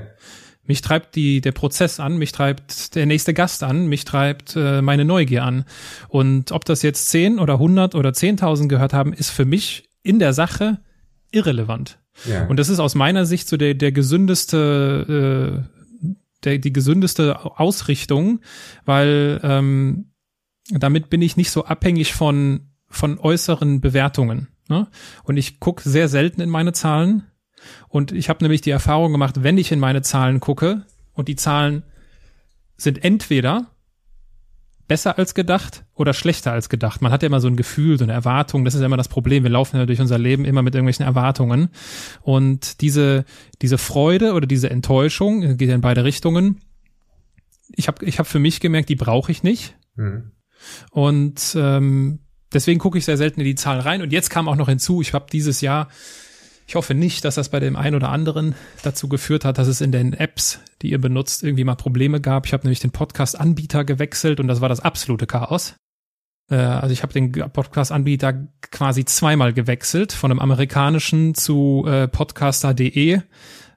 [0.68, 4.82] Mich treibt die, der Prozess an, mich treibt der nächste Gast an, mich treibt äh,
[4.82, 5.66] meine Neugier an.
[6.08, 10.20] Und ob das jetzt 10 oder 100 oder 10.000 gehört haben, ist für mich in
[10.20, 10.80] der Sache
[11.32, 12.00] irrelevant.
[12.30, 12.46] Ja.
[12.48, 16.10] Und das ist aus meiner Sicht so der, der gesündeste, äh,
[16.44, 18.40] der, die gesündeste Ausrichtung,
[18.86, 20.12] weil ähm,
[20.70, 24.48] damit bin ich nicht so abhängig von von äußeren Bewertungen.
[24.70, 24.88] Ne?
[25.24, 27.24] Und ich gucke sehr selten in meine Zahlen.
[27.88, 31.36] Und ich habe nämlich die Erfahrung gemacht, wenn ich in meine Zahlen gucke und die
[31.36, 31.84] Zahlen
[32.78, 33.72] sind entweder
[34.88, 37.02] besser als gedacht oder schlechter als gedacht.
[37.02, 38.66] Man hat ja immer so ein Gefühl, so eine Erwartung.
[38.66, 39.44] Das ist ja immer das Problem.
[39.44, 41.70] Wir laufen ja durch unser Leben immer mit irgendwelchen Erwartungen.
[42.22, 43.26] Und diese,
[43.62, 46.62] diese Freude oder diese Enttäuschung, geht ja in beide Richtungen.
[47.70, 49.76] Ich habe ich hab für mich gemerkt, die brauche ich nicht.
[49.96, 50.32] Mhm.
[50.92, 52.20] Und ähm,
[52.54, 54.02] deswegen gucke ich sehr selten in die Zahlen rein.
[54.02, 55.90] Und jetzt kam auch noch hinzu, ich habe dieses Jahr
[56.68, 59.82] ich hoffe nicht, dass das bei dem einen oder anderen dazu geführt hat, dass es
[59.82, 62.48] in den Apps, die ihr benutzt, irgendwie mal Probleme gab.
[62.48, 65.76] Ich habe nämlich den Podcast-Anbieter gewechselt und das war das absolute Chaos.
[66.50, 73.14] Äh, also ich habe den Podcast-Anbieter quasi zweimal gewechselt, von einem amerikanischen zu äh, podcaster.de,
[73.14, 73.22] äh,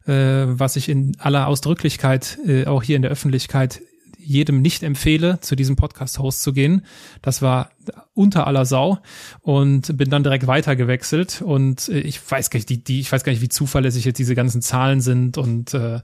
[0.07, 3.83] was ich in aller Ausdrücklichkeit äh, auch hier in der Öffentlichkeit
[4.19, 6.85] jedem nicht empfehle, zu diesem Podcast-Host zu gehen.
[7.23, 7.71] Das war
[8.19, 8.99] unter aller Sau
[9.41, 13.11] und bin dann direkt weiter gewechselt und äh, ich weiß gar nicht, die, die, ich
[13.11, 16.01] weiß gar nicht, wie zuverlässig jetzt diese ganzen Zahlen sind und äh,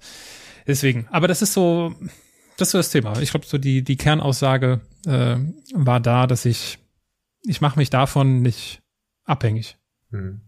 [0.66, 1.08] deswegen.
[1.10, 1.94] Aber das ist so,
[2.56, 3.18] das ist so das Thema.
[3.20, 5.36] Ich glaube, so die, die Kernaussage äh,
[5.74, 6.78] war da, dass ich,
[7.42, 8.80] ich mache mich davon nicht
[9.24, 9.76] abhängig.
[10.10, 10.40] Hm.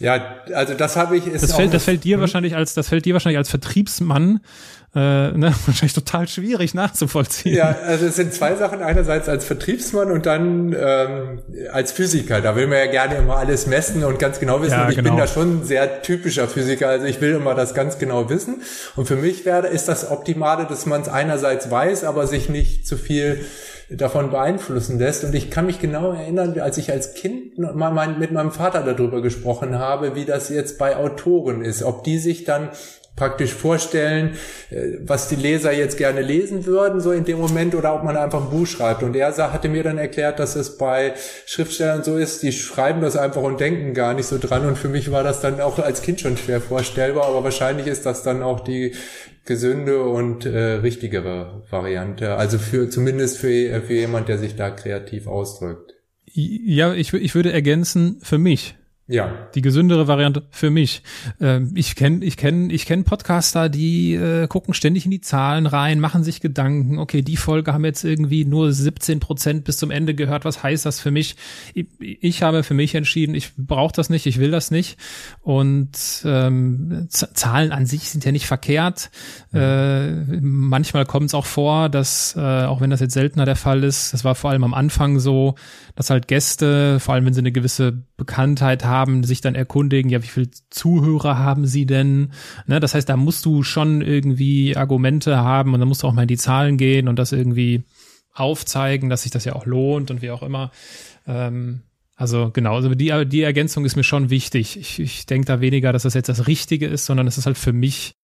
[0.00, 1.28] Ja, also das habe ich.
[1.28, 2.22] Ist das fällt, das fällt dir hm?
[2.22, 4.40] wahrscheinlich als, das fällt dir wahrscheinlich als Vertriebsmann
[4.94, 7.56] äh, ne, wahrscheinlich total schwierig nachzuvollziehen.
[7.56, 8.82] Ja, also es sind zwei Sachen.
[8.82, 12.40] Einerseits als Vertriebsmann und dann ähm, als Physiker.
[12.40, 14.72] Da will man ja gerne immer alles messen und ganz genau wissen.
[14.72, 15.10] Ja, und ich genau.
[15.10, 16.88] bin da schon ein sehr typischer Physiker.
[16.88, 18.62] Also ich will immer das ganz genau wissen.
[18.94, 22.86] Und für mich wäre ist das Optimale, dass man es einerseits weiß, aber sich nicht
[22.86, 23.44] zu viel
[23.88, 25.24] davon beeinflussen lässt.
[25.24, 28.82] Und ich kann mich genau erinnern, als ich als Kind mal mein, mit meinem Vater
[28.82, 32.70] darüber gesprochen habe, wie das jetzt bei Autoren ist, ob die sich dann
[33.16, 34.36] praktisch vorstellen,
[34.70, 38.16] äh, was die Leser jetzt gerne lesen würden, so in dem Moment, oder ob man
[38.16, 39.02] einfach ein Buch schreibt.
[39.02, 41.14] Und er hatte mir dann erklärt, dass es bei
[41.46, 44.66] Schriftstellern so ist, die schreiben das einfach und denken gar nicht so dran.
[44.66, 48.06] Und für mich war das dann auch als Kind schon schwer vorstellbar, aber wahrscheinlich ist
[48.06, 48.94] das dann auch die
[49.44, 52.36] gesünde und äh, richtigere Variante.
[52.36, 55.94] Also für zumindest für, für jemand, der sich da kreativ ausdrückt.
[56.34, 58.76] Ja, ich, ich würde ergänzen, für mich.
[59.08, 59.48] Ja.
[59.54, 61.02] Die gesündere Variante für mich.
[61.40, 65.66] Ähm, ich kenne ich kenn, ich kenn Podcaster, die äh, gucken ständig in die Zahlen
[65.66, 69.90] rein, machen sich Gedanken, okay, die Folge haben jetzt irgendwie nur 17 Prozent bis zum
[69.90, 71.34] Ende gehört, was heißt das für mich?
[71.74, 74.98] Ich, ich habe für mich entschieden, ich brauche das nicht, ich will das nicht.
[75.40, 79.10] Und ähm, Zahlen an sich sind ja nicht verkehrt.
[79.50, 79.60] Mhm.
[79.60, 83.82] Äh, manchmal kommt es auch vor, dass, äh, auch wenn das jetzt seltener der Fall
[83.82, 85.56] ist, das war vor allem am Anfang so,
[85.96, 88.91] dass halt Gäste, vor allem wenn sie eine gewisse Bekanntheit haben,
[89.24, 92.32] sich dann erkundigen, ja, wie viel Zuhörer haben sie denn?
[92.66, 96.12] Ne, das heißt, da musst du schon irgendwie Argumente haben und dann musst du auch
[96.12, 97.84] mal in die Zahlen gehen und das irgendwie
[98.32, 100.70] aufzeigen, dass sich das ja auch lohnt und wie auch immer.
[101.26, 101.82] Ähm,
[102.16, 104.78] also genau, also die, die Ergänzung ist mir schon wichtig.
[104.78, 107.58] Ich, ich denke da weniger, dass das jetzt das Richtige ist, sondern es ist halt
[107.58, 108.14] für mich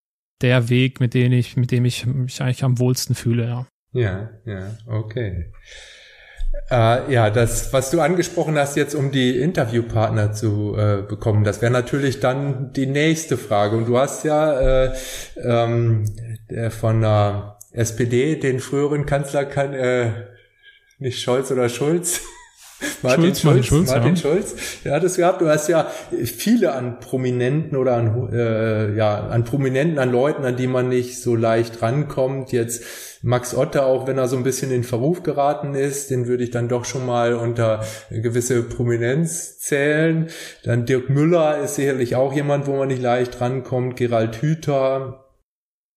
[0.41, 3.67] der Weg, mit dem ich, mit dem ich mich eigentlich am wohlsten fühle, ja.
[3.93, 5.51] Ja, ja, okay.
[6.71, 11.63] Äh, ja, das, was du angesprochen hast, jetzt um die Interviewpartner zu äh, bekommen, das
[11.63, 13.77] wäre natürlich dann die nächste Frage.
[13.77, 14.93] Und du hast ja äh,
[15.43, 16.05] ähm,
[16.79, 20.11] von der SPD den früheren Kanzler kann, äh,
[20.99, 22.21] nicht Scholz oder Schulz.
[23.03, 24.21] Martin Schulz, Schulz, Schulz, Martin ja.
[24.21, 24.55] Schulz,
[24.85, 25.41] ja, das gehabt.
[25.41, 25.91] Du hast ja
[26.23, 31.21] viele an Prominenten oder an, äh, ja, an Prominenten, an Leuten, an die man nicht
[31.21, 32.53] so leicht rankommt.
[32.53, 32.85] Jetzt
[33.23, 36.51] Max Otte, auch wenn er so ein bisschen in Verruf geraten ist, den würde ich
[36.51, 40.29] dann doch schon mal unter gewisse Prominenz zählen.
[40.65, 43.97] Dann Dirk Müller ist sicherlich auch jemand, wo man nicht leicht rankommt.
[43.97, 45.28] Gerald Hüther,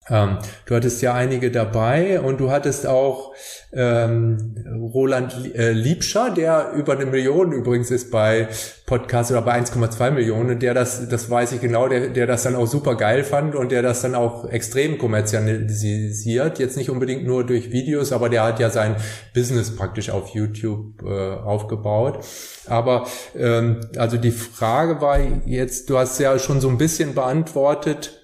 [0.10, 3.36] ähm, du hattest ja einige dabei und du hattest auch
[3.72, 4.56] ähm,
[4.94, 8.48] Roland äh, Liebscher, der über eine Million übrigens ist bei
[8.88, 12.56] Podcast oder bei 1,2 Millionen, der das, das weiß ich genau, der, der das dann
[12.56, 16.58] auch super geil fand und der das dann auch extrem kommerzialisiert.
[16.58, 18.96] Jetzt nicht unbedingt nur durch Videos, aber der hat ja sein
[19.36, 22.26] Business praktisch auf YouTube äh, aufgebaut.
[22.66, 28.21] Aber ähm, also die Frage war jetzt, du hast ja schon so ein bisschen beantwortet,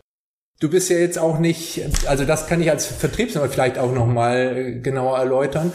[0.59, 4.79] Du bist ja jetzt auch nicht, also das kann ich als Vertriebsnehmer vielleicht auch nochmal
[4.81, 5.71] genauer erläutern.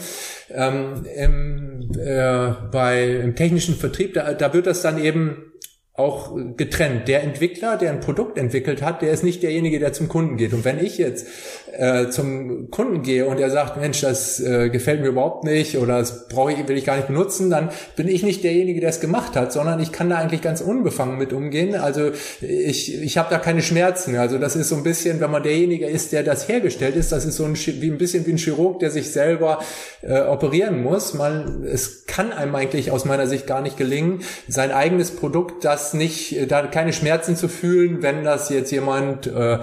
[0.49, 5.52] Ähm, im, äh, bei, Im technischen Vertrieb, da, da wird das dann eben
[5.95, 7.07] auch getrennt.
[7.07, 10.51] Der Entwickler, der ein Produkt entwickelt hat, der ist nicht derjenige, der zum Kunden geht.
[10.53, 11.27] Und wenn ich jetzt
[11.71, 15.99] äh, zum Kunden gehe und er sagt, Mensch, das äh, gefällt mir überhaupt nicht oder
[15.99, 19.01] das brauche ich, will ich gar nicht benutzen, dann bin ich nicht derjenige, der es
[19.01, 21.75] gemacht hat, sondern ich kann da eigentlich ganz unbefangen mit umgehen.
[21.75, 22.09] Also
[22.41, 24.15] ich, ich habe da keine Schmerzen.
[24.15, 27.23] Also das ist so ein bisschen, wenn man derjenige ist, der das hergestellt ist, das
[27.23, 29.59] ist so ein, wie ein bisschen wie ein Chirurg, der sich selber
[30.01, 31.13] äh, operieren muss.
[31.13, 35.82] Man, es kann einem eigentlich aus meiner Sicht gar nicht gelingen, sein eigenes Produkt, das
[35.83, 39.59] das nicht, äh, da keine Schmerzen zu fühlen, wenn das jetzt jemand, äh,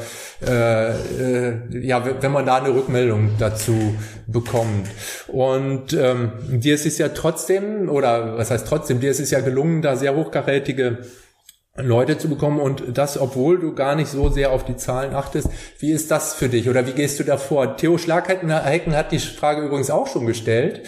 [0.46, 3.94] äh, äh, ja, wenn man da eine Rückmeldung dazu
[4.26, 4.88] bekommt.
[5.28, 9.40] Und ähm, dir ist es ja trotzdem, oder was heißt trotzdem, dir ist es ja
[9.40, 10.98] gelungen, da sehr hochkarätige
[11.76, 15.48] Leute zu bekommen und das, obwohl du gar nicht so sehr auf die Zahlen achtest.
[15.78, 17.76] Wie ist das für dich oder wie gehst du davor?
[17.76, 20.82] Theo Schlaghecken hat die Frage übrigens auch schon gestellt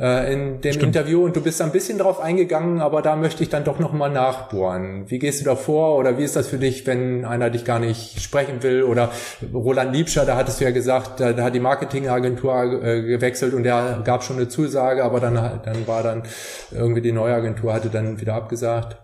[0.00, 0.96] äh, in dem Stimmt.
[0.96, 4.10] Interview und du bist ein bisschen drauf eingegangen, aber da möchte ich dann doch nochmal
[4.10, 5.10] nachbohren.
[5.10, 7.78] Wie gehst du da vor oder wie ist das für dich, wenn einer dich gar
[7.78, 9.10] nicht sprechen will oder
[9.52, 13.64] Roland Liebscher, da hattest du ja gesagt, da, da hat die Marketingagentur äh, gewechselt und
[13.64, 16.22] der gab schon eine Zusage, aber dann, dann war dann
[16.70, 18.96] irgendwie die neue Agentur hatte dann wieder abgesagt.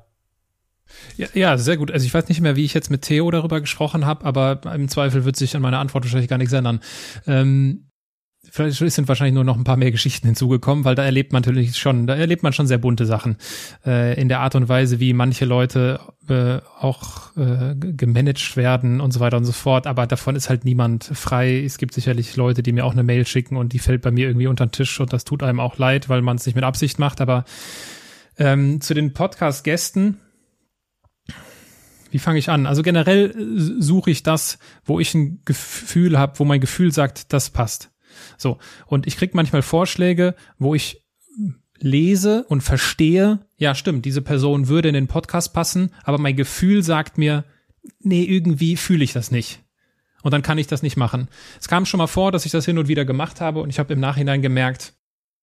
[1.16, 1.90] Ja, ja, sehr gut.
[1.90, 4.88] Also ich weiß nicht mehr, wie ich jetzt mit Theo darüber gesprochen habe, aber im
[4.88, 6.80] Zweifel wird sich an meiner Antwort wahrscheinlich gar nichts ändern.
[7.26, 7.86] Ähm,
[8.57, 11.77] vielleicht sind wahrscheinlich nur noch ein paar mehr Geschichten hinzugekommen, weil da erlebt man natürlich
[11.77, 13.37] schon, da erlebt man schon sehr bunte Sachen
[13.85, 19.13] äh, in der Art und Weise, wie manche Leute äh, auch äh, gemanagt werden und
[19.13, 19.87] so weiter und so fort.
[19.87, 21.63] Aber davon ist halt niemand frei.
[21.63, 24.27] Es gibt sicherlich Leute, die mir auch eine Mail schicken und die fällt bei mir
[24.27, 26.65] irgendwie unter den Tisch und das tut einem auch leid, weil man es nicht mit
[26.65, 27.21] Absicht macht.
[27.21, 27.45] Aber
[28.39, 30.19] ähm, zu den Podcast-Gästen
[32.11, 32.67] wie fange ich an?
[32.67, 33.35] Also generell
[33.79, 37.91] suche ich das, wo ich ein Gefühl habe, wo mein Gefühl sagt, das passt.
[38.37, 41.05] So, und ich krieg manchmal Vorschläge, wo ich
[41.79, 46.83] lese und verstehe, ja stimmt, diese Person würde in den Podcast passen, aber mein Gefühl
[46.83, 47.45] sagt mir,
[48.01, 49.62] nee, irgendwie fühle ich das nicht.
[50.23, 51.29] Und dann kann ich das nicht machen.
[51.61, 53.79] Es kam schon mal vor, dass ich das hin und wieder gemacht habe und ich
[53.79, 54.95] habe im Nachhinein gemerkt,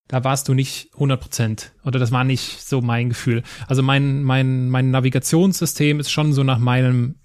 [0.07, 3.43] da warst du nicht 100 Prozent oder das war nicht so mein Gefühl.
[3.67, 7.15] Also mein, mein, mein Navigationssystem ist schon so nach meinem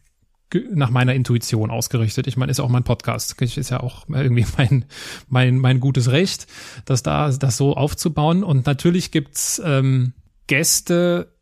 [0.70, 2.26] nach meiner Intuition ausgerichtet.
[2.26, 3.40] Ich meine, ist auch mein Podcast.
[3.40, 4.84] Ist ja auch irgendwie mein,
[5.28, 6.46] mein, mein gutes Recht,
[6.84, 8.44] das da, das so aufzubauen.
[8.44, 10.12] Und natürlich gibt's ähm,
[10.46, 11.32] Gäste,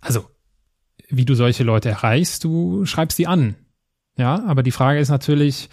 [0.00, 0.26] also
[1.08, 3.56] wie du solche Leute erreichst, du schreibst sie an.
[4.16, 5.68] Ja, aber die Frage ist natürlich,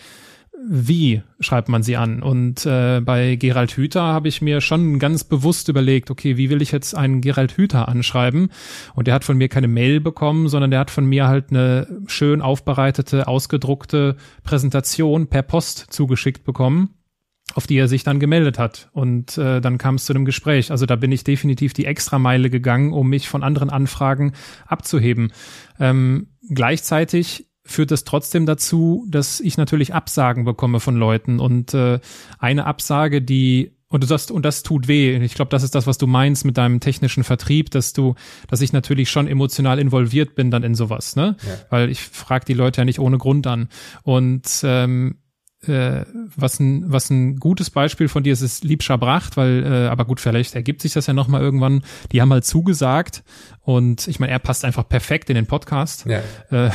[0.68, 2.22] wie schreibt man sie an?
[2.22, 6.62] Und äh, bei Gerald Hüther habe ich mir schon ganz bewusst überlegt, okay, wie will
[6.62, 8.50] ich jetzt einen Gerald Hüther anschreiben?
[8.94, 11.88] Und der hat von mir keine Mail bekommen, sondern der hat von mir halt eine
[12.08, 16.96] schön aufbereitete, ausgedruckte Präsentation per Post zugeschickt bekommen
[17.56, 18.90] auf die er sich dann gemeldet hat.
[18.94, 20.70] Und äh, dann kam es zu einem Gespräch.
[20.70, 24.34] Also da bin ich definitiv die Extrameile gegangen, um mich von anderen Anfragen
[24.68, 25.32] abzuheben.
[25.80, 32.00] Ähm, gleichzeitig führt das trotzdem dazu, dass ich natürlich Absagen bekomme von Leuten und äh,
[32.40, 35.18] eine Absage, die und das und das tut weh.
[35.18, 38.16] Ich glaube, das ist das, was du meinst mit deinem technischen Vertrieb, dass du,
[38.48, 41.38] dass ich natürlich schon emotional involviert bin dann in sowas, ne?
[41.42, 41.58] Ja.
[41.70, 43.68] Weil ich frage die Leute ja nicht ohne Grund an
[44.04, 45.16] und ähm,
[45.68, 46.06] äh,
[46.36, 50.06] was ein was ein gutes Beispiel von dir ist, ist Liebscher Bracht, weil äh, aber
[50.06, 51.84] gut, vielleicht ergibt sich das ja noch mal irgendwann.
[52.12, 53.24] Die haben halt zugesagt
[53.62, 56.22] und ich meine, er passt einfach perfekt in den Podcast ja.
[56.50, 56.72] äh,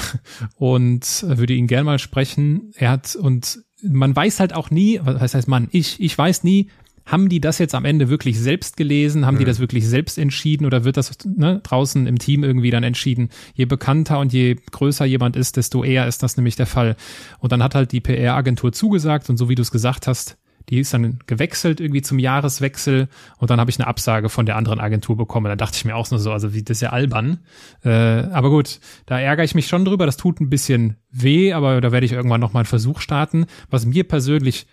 [0.56, 2.72] und würde ihn gern mal sprechen.
[2.76, 6.70] Er hat und man weiß halt auch nie, was heißt man, ich ich weiß nie,
[7.06, 9.26] haben die das jetzt am Ende wirklich selbst gelesen?
[9.26, 9.40] Haben mhm.
[9.40, 13.28] die das wirklich selbst entschieden oder wird das ne, draußen im Team irgendwie dann entschieden?
[13.54, 16.96] Je bekannter und je größer jemand ist, desto eher ist das nämlich der Fall.
[17.38, 20.38] Und dann hat halt die PR-Agentur zugesagt und so wie du es gesagt hast,
[20.70, 24.56] die ist dann gewechselt irgendwie zum Jahreswechsel und dann habe ich eine Absage von der
[24.56, 25.46] anderen Agentur bekommen.
[25.46, 27.40] Da dachte ich mir auch nur so, also wie das ist ja albern.
[27.84, 30.06] Äh, aber gut, da ärgere ich mich schon drüber.
[30.06, 33.46] Das tut ein bisschen weh, aber da werde ich irgendwann noch mal einen Versuch starten.
[33.68, 34.66] Was mir persönlich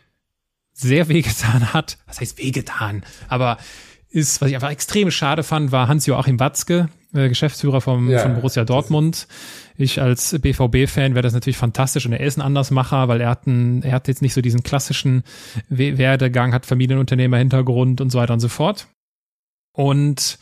[0.73, 1.97] sehr wehgetan hat.
[2.07, 3.03] Was heißt wehgetan?
[3.27, 3.57] Aber
[4.11, 8.35] ist, was ich einfach extrem schade fand, war Hans-Joachim Watzke, äh, Geschäftsführer vom, ja, von
[8.35, 9.27] Borussia Dortmund.
[9.77, 13.47] Ich als BVB-Fan wäre das natürlich fantastisch und er ist ein Andersmacher, weil er hat,
[13.47, 15.23] einen, er hat jetzt nicht so diesen klassischen
[15.69, 18.87] Werdegang, hat Familienunternehmer-Hintergrund und so weiter und so fort.
[19.71, 20.37] Und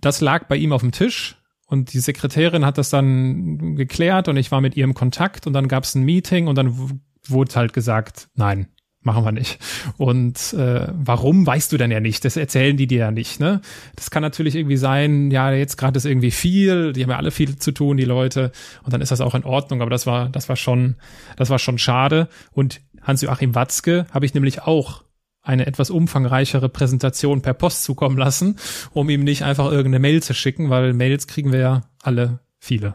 [0.00, 1.36] das lag bei ihm auf dem Tisch
[1.66, 5.52] und die Sekretärin hat das dann geklärt und ich war mit ihr im Kontakt und
[5.52, 8.66] dann gab es ein Meeting und dann wurde halt gesagt, nein,
[9.02, 9.58] machen wir nicht.
[9.96, 12.24] Und äh, warum weißt du dann ja nicht?
[12.24, 13.40] Das erzählen die dir ja nicht.
[13.40, 13.60] Ne?
[13.96, 17.30] Das kann natürlich irgendwie sein, ja, jetzt gerade ist irgendwie viel, die haben ja alle
[17.30, 18.52] viel zu tun, die Leute,
[18.84, 19.82] und dann ist das auch in Ordnung.
[19.82, 20.96] Aber das war, das war schon,
[21.36, 22.28] das war schon schade.
[22.52, 25.04] Und Hans-Joachim Watzke habe ich nämlich auch
[25.42, 28.58] eine etwas umfangreichere Präsentation per Post zukommen lassen,
[28.92, 32.94] um ihm nicht einfach irgendeine Mail zu schicken, weil Mails kriegen wir ja alle viele.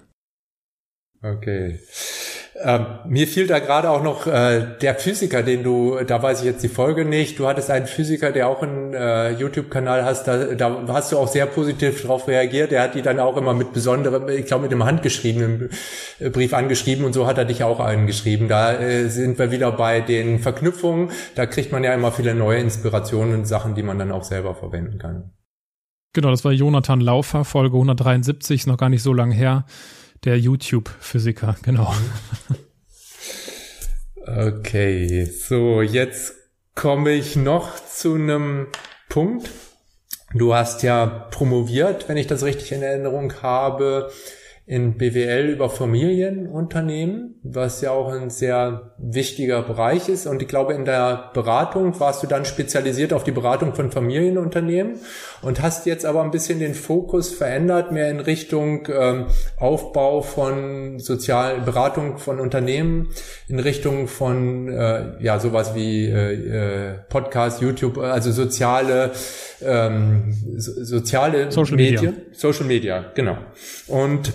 [1.21, 1.79] Okay.
[2.59, 6.45] Ähm, mir fiel da gerade auch noch äh, der Physiker, den du, da weiß ich
[6.45, 10.55] jetzt die Folge nicht, du hattest einen Physiker, der auch einen äh, YouTube-Kanal hast, da,
[10.55, 13.73] da hast du auch sehr positiv drauf reagiert, der hat die dann auch immer mit
[13.73, 15.69] besonderem, ich glaube mit dem handgeschriebenen
[16.31, 17.05] Brief angeschrieben.
[17.05, 18.47] Und so hat er dich auch angeschrieben.
[18.47, 22.59] Da äh, sind wir wieder bei den Verknüpfungen, da kriegt man ja immer viele neue
[22.59, 25.31] Inspirationen und Sachen, die man dann auch selber verwenden kann.
[26.13, 29.65] Genau, das war Jonathan Laufer, Folge 173, ist noch gar nicht so lang her
[30.23, 31.93] der YouTube-Physiker, genau.
[34.25, 36.33] Okay, so jetzt
[36.75, 38.67] komme ich noch zu einem
[39.09, 39.49] Punkt.
[40.33, 44.11] Du hast ja promoviert, wenn ich das richtig in Erinnerung habe,
[44.69, 50.27] in BWL über Familienunternehmen, was ja auch ein sehr wichtiger Bereich ist.
[50.27, 54.99] Und ich glaube, in der Beratung warst du dann spezialisiert auf die Beratung von Familienunternehmen
[55.41, 60.99] und hast jetzt aber ein bisschen den Fokus verändert, mehr in Richtung ähm, Aufbau von
[60.99, 63.07] sozialen Beratung von Unternehmen,
[63.47, 69.11] in Richtung von äh, ja sowas wie äh, äh Podcast, YouTube, also soziale
[69.61, 73.37] ähm, so, soziale Social Medien, Media, Social Media, genau.
[73.87, 74.33] Und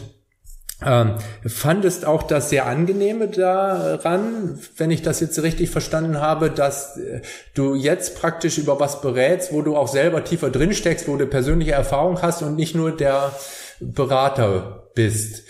[0.86, 1.14] ähm,
[1.46, 7.20] fandest auch das sehr angenehme daran, wenn ich das jetzt richtig verstanden habe, dass äh,
[7.54, 11.26] du jetzt praktisch über was berätst, wo du auch selber tiefer drin steckst, wo du
[11.26, 13.32] persönliche Erfahrung hast und nicht nur der
[13.80, 15.42] Berater bist.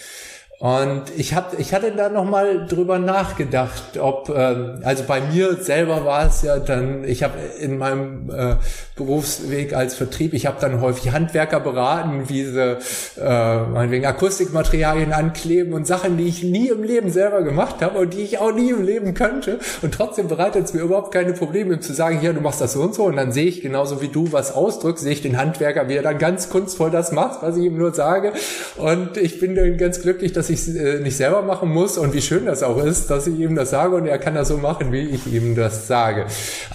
[0.63, 5.57] Und ich hab, ich hatte da noch mal drüber nachgedacht, ob ähm, also bei mir
[5.57, 8.55] selber war es ja dann, ich habe in meinem äh,
[8.95, 12.79] Berufsweg als Vertrieb, ich habe dann häufig Handwerker beraten, wie sie
[13.21, 18.15] äh, meinetwegen Akustikmaterialien ankleben und Sachen, die ich nie im Leben selber gemacht habe und
[18.15, 19.59] die ich auch nie im Leben könnte.
[19.83, 22.83] Und trotzdem bereitet es mir überhaupt keine Probleme, zu sagen, hier, du machst das so
[22.83, 23.03] und so.
[23.07, 26.03] Und dann sehe ich genauso wie du was ausdrückst, sehe ich den Handwerker, wie er
[26.03, 28.33] dann ganz kunstvoll das macht, was ich ihm nur sage.
[28.77, 32.15] Und ich bin dann ganz glücklich, dass ich ich äh, nicht selber machen muss und
[32.15, 34.59] wie schön das auch ist, dass ich ihm das sage und er kann das so
[34.59, 36.27] machen, wie ich ihm das sage.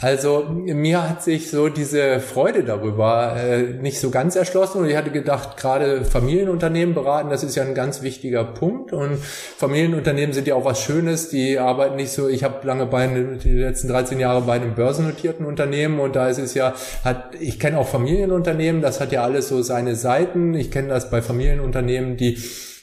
[0.02, 4.96] Also mir hat sich so diese Freude darüber äh, nicht so ganz erschlossen und ich
[4.96, 9.18] hatte gedacht, gerade Familienunternehmen beraten, das ist ja ein ganz wichtiger Punkt und
[9.58, 13.52] Familienunternehmen sind ja auch was Schönes, die arbeiten nicht so, ich habe lange bei die
[13.52, 16.74] letzten 13 Jahre bei einem börsennotierten Unternehmen und da ist es ja,
[17.04, 21.10] hat, ich kenne auch Familienunternehmen, das hat ja alles so seine Seiten, ich kenne das
[21.10, 22.38] bei Familienunternehmen, die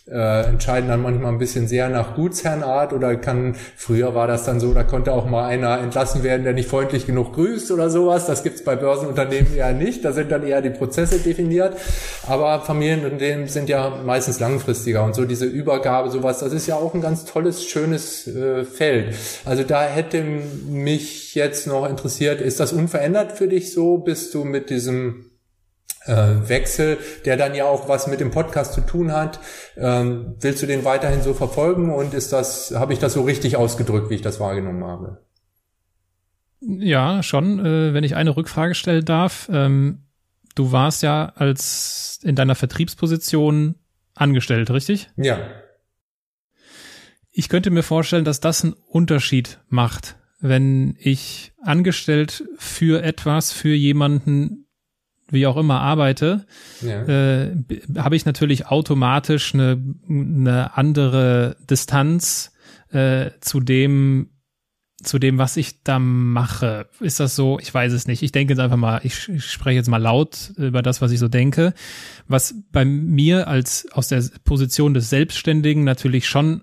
[0.07, 4.61] äh, entscheiden dann manchmal ein bisschen sehr nach Gutsherrenart oder kann, früher war das dann
[4.61, 8.27] so, da konnte auch mal einer entlassen werden, der nicht freundlich genug grüßt oder sowas.
[8.27, 10.05] Das gibt's bei Börsenunternehmen eher nicht.
[10.05, 11.77] Da sind dann eher die Prozesse definiert.
[12.27, 16.95] Aber Familienunternehmen sind ja meistens langfristiger und so diese Übergabe, sowas, das ist ja auch
[16.95, 19.15] ein ganz tolles, schönes äh, Feld.
[19.47, 23.99] Also da hätte mich jetzt noch interessiert, ist das unverändert für dich so?
[23.99, 25.31] Bist du mit diesem
[26.07, 29.41] Wechsel, der dann ja auch was mit dem Podcast zu tun hat.
[29.77, 33.57] Ähm, willst du den weiterhin so verfolgen und ist das, habe ich das so richtig
[33.57, 35.25] ausgedrückt, wie ich das wahrgenommen habe?
[36.61, 37.59] Ja, schon.
[37.59, 40.05] Äh, wenn ich eine Rückfrage stellen darf, ähm,
[40.55, 43.77] du warst ja als in deiner Vertriebsposition
[44.15, 45.09] angestellt, richtig?
[45.17, 45.39] Ja.
[47.31, 53.75] Ich könnte mir vorstellen, dass das einen Unterschied macht, wenn ich angestellt für etwas, für
[53.75, 54.64] jemanden
[55.31, 56.47] wie auch immer arbeite,
[56.81, 57.03] ja.
[57.03, 57.57] äh,
[57.97, 62.53] habe ich natürlich automatisch eine, eine andere Distanz
[62.91, 64.31] äh, zu dem,
[65.03, 66.89] zu dem, was ich da mache.
[67.01, 67.59] Ist das so?
[67.59, 68.23] Ich weiß es nicht.
[68.23, 71.19] Ich denke jetzt einfach mal, ich, ich spreche jetzt mal laut über das, was ich
[71.19, 71.75] so denke.
[72.29, 76.63] Was bei mir als aus der Position des Selbstständigen natürlich schon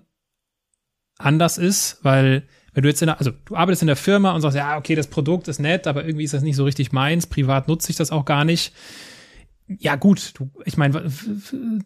[1.18, 4.40] anders ist, weil wenn du jetzt in der, also du arbeitest in der Firma und
[4.40, 7.26] sagst, ja, okay, das Produkt ist nett, aber irgendwie ist das nicht so richtig meins,
[7.26, 8.72] privat nutze ich das auch gar nicht.
[9.78, 11.10] Ja, gut, du, ich meine,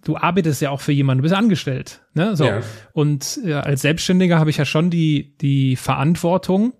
[0.02, 2.34] du arbeitest ja auch für jemanden, du bist angestellt, ne?
[2.34, 2.44] So.
[2.44, 2.60] Ja.
[2.92, 6.72] Und ja, als Selbstständiger habe ich ja schon die, die Verantwortung,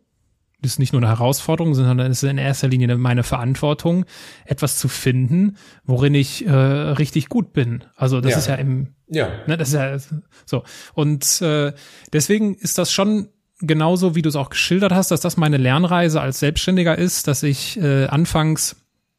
[0.63, 4.05] das ist nicht nur eine Herausforderung, sondern es ist in erster Linie meine Verantwortung,
[4.47, 7.85] etwas zu finden, worin ich äh, richtig gut bin.
[7.95, 8.39] Also das ja.
[8.39, 9.99] ist ja im, ja, ne, das ist ja
[10.45, 10.65] so.
[10.95, 11.73] Und äh,
[12.13, 13.29] deswegen ist das schon
[13.61, 17.43] genauso wie du es auch geschildert hast, dass das meine Lernreise als Selbstständiger ist, dass
[17.43, 18.77] ich äh, anfangs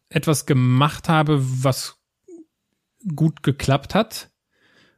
[0.10, 1.98] etwas gemacht habe, was
[3.16, 4.30] gut geklappt hat.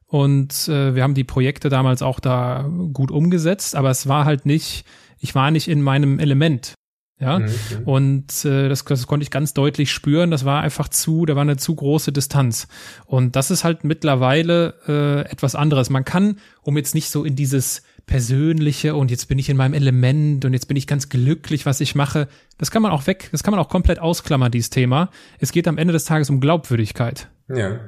[0.05, 4.45] Und äh, wir haben die Projekte damals auch da gut umgesetzt, aber es war halt
[4.45, 4.85] nicht,
[5.19, 6.73] ich war nicht in meinem Element.
[7.21, 7.49] Ja, mhm.
[7.83, 10.31] und äh, das, das konnte ich ganz deutlich spüren.
[10.31, 12.69] Das war einfach zu, da war eine zu große Distanz.
[13.05, 15.89] Und das ist halt mittlerweile äh, etwas anderes.
[15.89, 19.75] Man kann, um jetzt nicht so in dieses persönliche und jetzt bin ich in meinem
[19.75, 22.27] Element und jetzt bin ich ganz glücklich, was ich mache.
[22.57, 25.11] Das kann man auch weg, das kann man auch komplett ausklammern, dieses Thema.
[25.37, 27.29] Es geht am Ende des Tages um Glaubwürdigkeit.
[27.47, 27.79] Ja.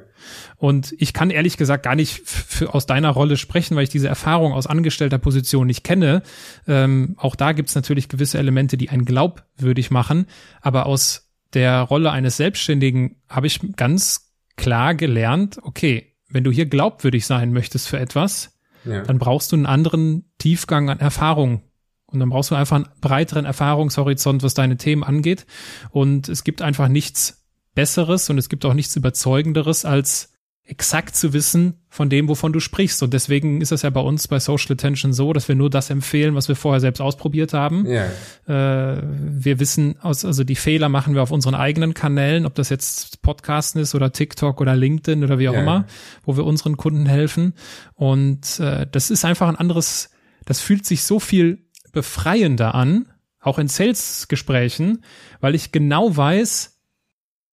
[0.58, 4.10] Und ich kann ehrlich gesagt gar nicht für, aus deiner Rolle sprechen, weil ich diese
[4.10, 6.22] Erfahrung aus angestellter Position nicht kenne.
[6.68, 10.28] Ähm, auch da gibt's natürlich gewisse Elemente, die einen glaubwürdig machen.
[10.62, 16.68] Aber aus der Rolle eines Selbstständigen habe ich ganz klar gelernt, okay, wenn du hier
[16.68, 18.51] glaubwürdig sein möchtest für etwas,
[18.86, 19.02] ja.
[19.02, 21.62] dann brauchst du einen anderen Tiefgang an Erfahrung.
[22.06, 25.46] Und dann brauchst du einfach einen breiteren Erfahrungshorizont, was deine Themen angeht.
[25.92, 30.31] Und es gibt einfach nichts Besseres und es gibt auch nichts Überzeugenderes, als
[30.72, 33.04] exakt zu wissen von dem, wovon du sprichst.
[33.04, 35.90] Und deswegen ist es ja bei uns bei Social Attention so, dass wir nur das
[35.90, 37.86] empfehlen, was wir vorher selbst ausprobiert haben.
[37.86, 38.06] Ja.
[38.48, 42.70] Äh, wir wissen, aus, also die Fehler machen wir auf unseren eigenen Kanälen, ob das
[42.70, 45.62] jetzt Podcasten ist oder TikTok oder LinkedIn oder wie auch ja.
[45.62, 45.86] immer,
[46.24, 47.54] wo wir unseren Kunden helfen.
[47.96, 50.10] Und äh, das ist einfach ein anderes,
[50.46, 53.08] das fühlt sich so viel befreiender an,
[53.42, 55.04] auch in Sales-Gesprächen,
[55.42, 56.80] weil ich genau weiß,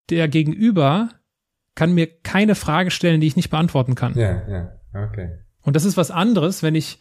[0.08, 1.08] der Gegenüber
[1.78, 4.18] kann mir keine Frage stellen, die ich nicht beantworten kann.
[4.18, 5.38] Ja, ja, okay.
[5.62, 6.98] Und das ist was anderes, wenn ich,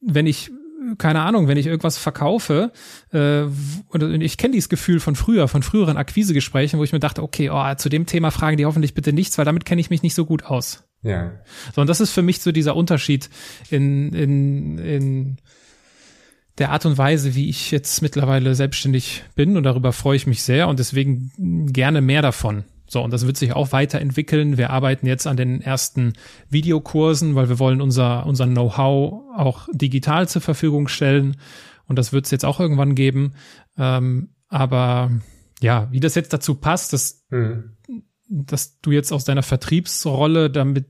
[0.00, 0.50] wenn ich,
[0.96, 2.72] keine Ahnung, wenn ich irgendwas verkaufe,
[3.12, 7.22] äh, und ich kenne dieses Gefühl von früher, von früheren Akquisegesprächen, wo ich mir dachte,
[7.22, 10.02] okay, oh, zu dem Thema fragen die hoffentlich bitte nichts, weil damit kenne ich mich
[10.02, 10.88] nicht so gut aus.
[11.02, 11.32] Ja.
[11.74, 13.28] So, und das ist für mich so dieser Unterschied
[13.68, 15.36] in, in, in
[16.56, 20.42] der Art und Weise, wie ich jetzt mittlerweile selbstständig bin und darüber freue ich mich
[20.42, 22.64] sehr und deswegen gerne mehr davon.
[22.86, 24.58] So, und das wird sich auch weiterentwickeln.
[24.58, 26.12] Wir arbeiten jetzt an den ersten
[26.50, 31.36] Videokursen, weil wir wollen unser, unser Know-how auch digital zur Verfügung stellen.
[31.86, 33.34] Und das wird es jetzt auch irgendwann geben.
[33.78, 35.10] Ähm, aber
[35.60, 37.76] ja, wie das jetzt dazu passt, dass, mhm.
[38.28, 40.86] dass du jetzt aus deiner Vertriebsrolle damit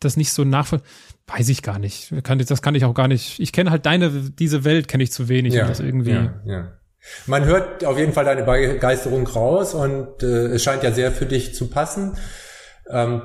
[0.00, 0.80] das nicht so nachvoll,
[1.26, 2.12] weiß ich gar nicht.
[2.22, 3.40] Das kann ich auch gar nicht.
[3.40, 6.12] Ich kenne halt deine, diese Welt kenne ich zu wenig, ja, um das irgendwie.
[6.12, 6.77] Ja, ja.
[7.26, 11.26] Man hört auf jeden Fall deine Begeisterung raus und äh, es scheint ja sehr für
[11.26, 12.16] dich zu passen.
[12.90, 13.22] Ähm,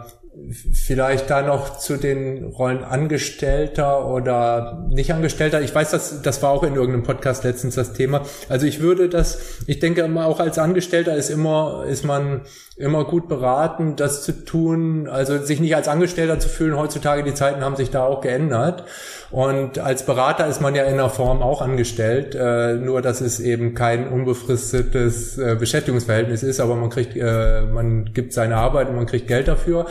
[0.52, 5.62] vielleicht da noch zu den Rollen Angestellter oder nicht Angestellter.
[5.62, 8.22] Ich weiß, dass das war auch in irgendeinem Podcast letztens das Thema.
[8.50, 12.42] Also ich würde das, ich denke immer auch als Angestellter ist immer, ist man
[12.76, 16.76] immer gut beraten, das zu tun, also sich nicht als Angestellter zu fühlen.
[16.76, 18.86] Heutzutage die Zeiten haben sich da auch geändert.
[19.30, 23.40] Und als Berater ist man ja in der Form auch angestellt, äh, nur dass es
[23.40, 28.96] eben kein unbefristetes äh, Beschäftigungsverhältnis ist, aber man kriegt, äh, man gibt seine Arbeit und
[28.96, 29.86] man kriegt Geld dafür.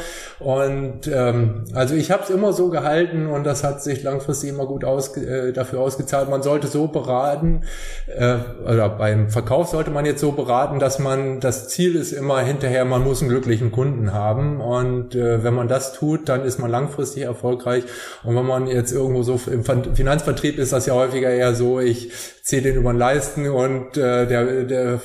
[0.44, 4.66] Und ähm, also ich habe es immer so gehalten und das hat sich langfristig immer
[4.66, 6.30] gut aus, äh, dafür ausgezahlt.
[6.30, 7.62] Man sollte so beraten,
[8.06, 12.40] äh, oder beim Verkauf sollte man jetzt so beraten, dass man das Ziel ist immer
[12.40, 14.60] hinterher, man muss einen glücklichen Kunden haben.
[14.60, 17.82] Und äh, wenn man das tut, dann ist man langfristig erfolgreich.
[18.22, 21.80] Und wenn man jetzt irgendwo so so im Finanzvertrieb ist das ja häufiger eher so,
[21.80, 22.10] ich
[22.42, 25.00] ziehe den über den Leisten und äh, der, der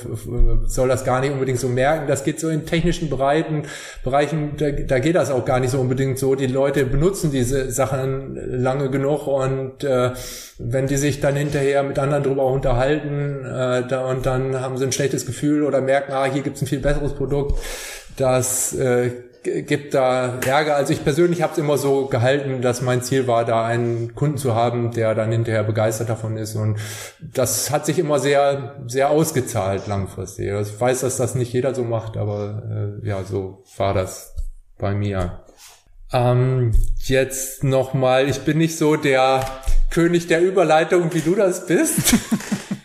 [0.66, 2.08] soll das gar nicht unbedingt so merken.
[2.08, 3.62] Das geht so in technischen Bereichen,
[4.02, 6.34] Bereichen da, da geht das auch gar nicht so unbedingt so.
[6.34, 10.10] Die Leute benutzen diese Sachen lange genug und äh,
[10.58, 14.86] wenn die sich dann hinterher mit anderen drüber unterhalten äh, da, und dann haben sie
[14.86, 17.60] ein schlechtes Gefühl oder merken, ah, hier gibt's ein viel besseres Produkt,
[18.16, 19.12] das äh,
[19.66, 20.76] gibt da Ärger.
[20.76, 24.38] Also ich persönlich habe es immer so gehalten, dass mein Ziel war, da einen Kunden
[24.38, 26.54] zu haben, der dann hinterher begeistert davon ist.
[26.56, 26.78] Und
[27.20, 30.52] das hat sich immer sehr, sehr ausgezahlt langfristig.
[30.52, 34.34] Also ich weiß, dass das nicht jeder so macht, aber äh, ja, so war das
[34.78, 35.44] bei mir.
[36.12, 36.72] Ähm,
[37.04, 39.44] jetzt nochmal, ich bin nicht so der
[39.90, 42.14] König der Überleitung, wie du das bist.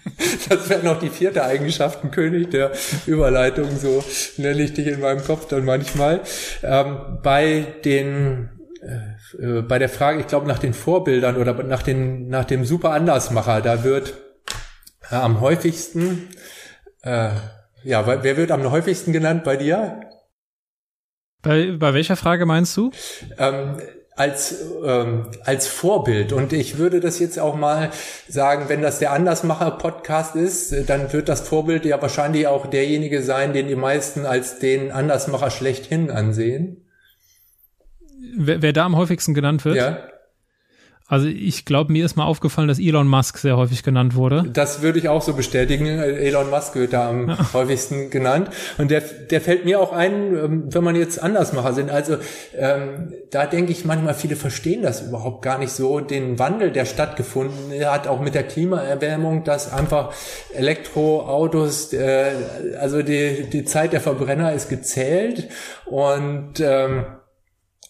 [0.50, 2.72] Das wäre noch die vierte Eigenschaft, ein König der
[3.06, 4.04] Überleitung, so
[4.38, 6.22] nenne ich dich in meinem Kopf dann manchmal.
[6.62, 8.50] Ähm, bei den
[8.82, 12.66] äh, äh, bei der Frage, ich glaube nach den Vorbildern oder nach den nach dem
[12.66, 14.14] super Andersmacher, da wird
[15.10, 16.30] äh, am häufigsten
[17.04, 17.32] äh,
[17.84, 20.02] ja, wer wird am häufigsten genannt bei dir?
[21.42, 22.92] Bei, bei welcher Frage meinst du?
[23.38, 23.78] Ähm,
[24.16, 24.56] als,
[24.86, 26.34] ähm, als Vorbild.
[26.34, 27.90] Und ich würde das jetzt auch mal
[28.28, 33.54] sagen, wenn das der Andersmacher-Podcast ist, dann wird das Vorbild ja wahrscheinlich auch derjenige sein,
[33.54, 36.86] den die meisten als den Andersmacher schlechthin ansehen.
[38.36, 39.76] Wer, wer da am häufigsten genannt wird?
[39.76, 39.98] Ja.
[41.06, 44.46] Also ich glaube, mir ist mal aufgefallen, dass Elon Musk sehr häufig genannt wurde.
[44.52, 45.86] Das würde ich auch so bestätigen.
[45.86, 47.38] Elon Musk wird da am ja.
[47.54, 48.50] häufigsten genannt.
[48.78, 51.92] Und der, der fällt mir auch ein, ähm, wenn man jetzt Andersmacher sind.
[51.92, 52.18] Also
[52.58, 56.00] ähm, da denke ich manchmal, viele verstehen das überhaupt gar nicht so.
[56.00, 60.14] Den Wandel, der stattgefunden hat, auch mit der Klimaerwärmung, dass einfach
[60.54, 62.32] Elektroautos, äh,
[62.80, 65.50] also die, die Zeit der Verbrenner ist gezählt.
[65.86, 67.23] Und ähm, äh,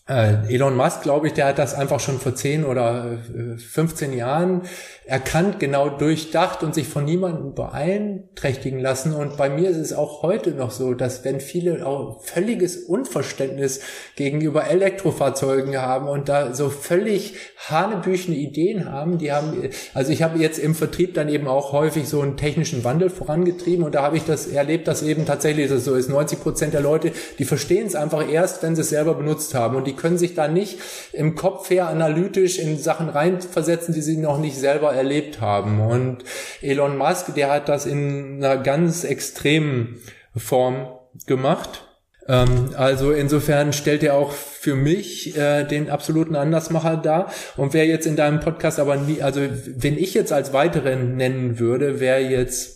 [0.06, 3.20] Elon Musk, glaube ich, der hat das einfach schon vor 10 oder
[3.58, 4.64] 15 äh, Jahren
[5.06, 9.14] erkannt, genau durchdacht und sich von niemandem beeinträchtigen lassen.
[9.14, 13.82] Und bei mir ist es auch heute noch so, dass wenn viele auch völliges Unverständnis
[14.16, 20.40] gegenüber Elektrofahrzeugen haben und da so völlig hanebüchene Ideen haben, die haben, also ich habe
[20.40, 24.16] jetzt im Vertrieb dann eben auch häufig so einen technischen Wandel vorangetrieben und da habe
[24.16, 26.10] ich das erlebt, dass eben tatsächlich das so ist.
[26.10, 29.76] 90 Prozent der Leute, die verstehen es einfach erst, wenn sie es selber benutzt haben
[29.76, 30.80] und die können sich da nicht
[31.12, 35.82] im Kopf her analytisch in Sachen reinversetzen, die sie noch nicht selber erlebt haben.
[35.82, 36.24] Und
[36.62, 40.00] Elon Musk, der hat das in einer ganz extremen
[40.36, 40.88] Form
[41.28, 41.88] gemacht.
[42.28, 47.32] Ähm, also insofern stellt er auch für mich äh, den absoluten Andersmacher dar.
[47.58, 51.60] Und wer jetzt in deinem Podcast aber nie, also wenn ich jetzt als weiteren nennen
[51.60, 52.73] würde, wäre jetzt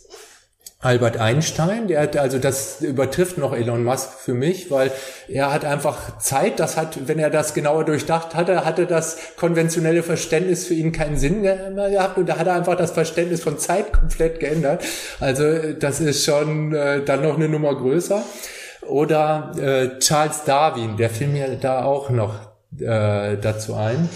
[0.80, 4.92] Albert Einstein, der hat, also das übertrifft noch Elon Musk für mich, weil
[5.26, 10.04] er hat einfach Zeit, das hat, wenn er das genauer durchdacht hatte, hatte das konventionelle
[10.04, 13.58] Verständnis für ihn keinen Sinn mehr gehabt und da hat er einfach das Verständnis von
[13.58, 14.84] Zeit komplett geändert.
[15.18, 18.22] Also das ist schon äh, dann noch eine Nummer größer.
[18.86, 22.34] Oder äh, Charles Darwin, der fiel mir da auch noch
[22.78, 24.08] äh, dazu ein.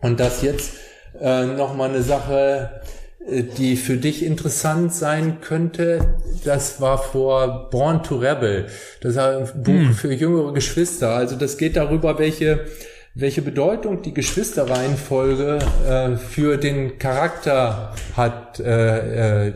[0.00, 0.72] Und das jetzt
[1.20, 2.80] äh, noch mal eine Sache,
[3.28, 6.14] die für dich interessant sein könnte,
[6.44, 8.66] das war vor Born to Rebel.
[9.00, 9.94] Das ist ein Buch hm.
[9.94, 11.10] für jüngere Geschwister.
[11.10, 12.66] Also das geht darüber, welche
[13.14, 15.58] welche Bedeutung die Geschwisterreihenfolge
[15.88, 19.54] äh, für den Charakter hat, äh, äh,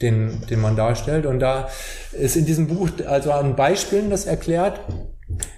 [0.00, 1.26] den, den man darstellt.
[1.26, 1.68] Und da
[2.12, 4.80] ist in diesem Buch also an Beispielen das erklärt.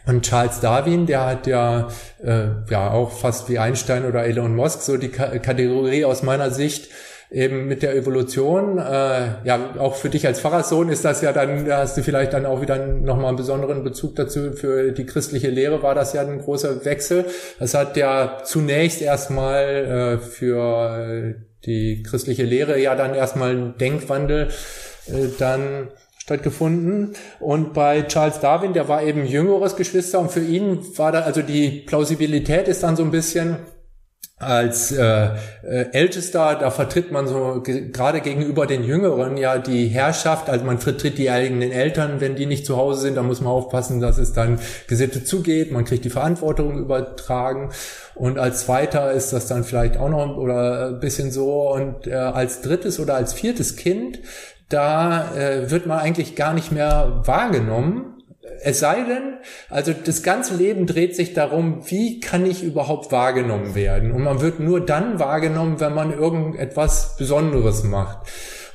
[0.07, 1.88] Und Charles Darwin, der hat ja,
[2.24, 6.88] äh, ja auch fast wie Einstein oder Elon Musk so die Kategorie aus meiner Sicht
[7.31, 8.79] eben mit der Evolution.
[8.79, 12.33] Äh, ja, auch für dich als Pfarrerssohn ist das ja dann, da hast du vielleicht
[12.33, 14.53] dann auch wieder nochmal einen besonderen Bezug dazu.
[14.53, 17.26] Für die christliche Lehre war das ja ein großer Wechsel.
[17.59, 24.49] Das hat ja zunächst erstmal äh, für die christliche Lehre ja dann erstmal ein Denkwandel
[25.07, 27.14] äh, dann stattgefunden.
[27.41, 31.43] Und bei Charles Darwin, der war eben jüngeres Geschwister und für ihn war da, also
[31.43, 33.57] die Plausibilität ist dann so ein bisschen,
[34.39, 35.30] als äh,
[35.62, 40.64] äh, Ältester, da vertritt man so ge gerade gegenüber den Jüngeren ja die Herrschaft, also
[40.64, 44.01] man vertritt die eigenen Eltern, wenn die nicht zu Hause sind, da muss man aufpassen,
[44.01, 47.70] dass es dann Gesitte zugeht, man kriegt die Verantwortung übertragen.
[48.14, 51.72] Und als Zweiter ist das dann vielleicht auch noch oder ein bisschen so.
[51.72, 54.20] Und äh, als drittes oder als viertes Kind,
[54.68, 58.18] da äh, wird man eigentlich gar nicht mehr wahrgenommen,
[58.63, 59.39] es sei denn,
[59.69, 64.13] also das ganze Leben dreht sich darum, wie kann ich überhaupt wahrgenommen werden?
[64.13, 68.29] Und man wird nur dann wahrgenommen, wenn man irgendetwas Besonderes macht.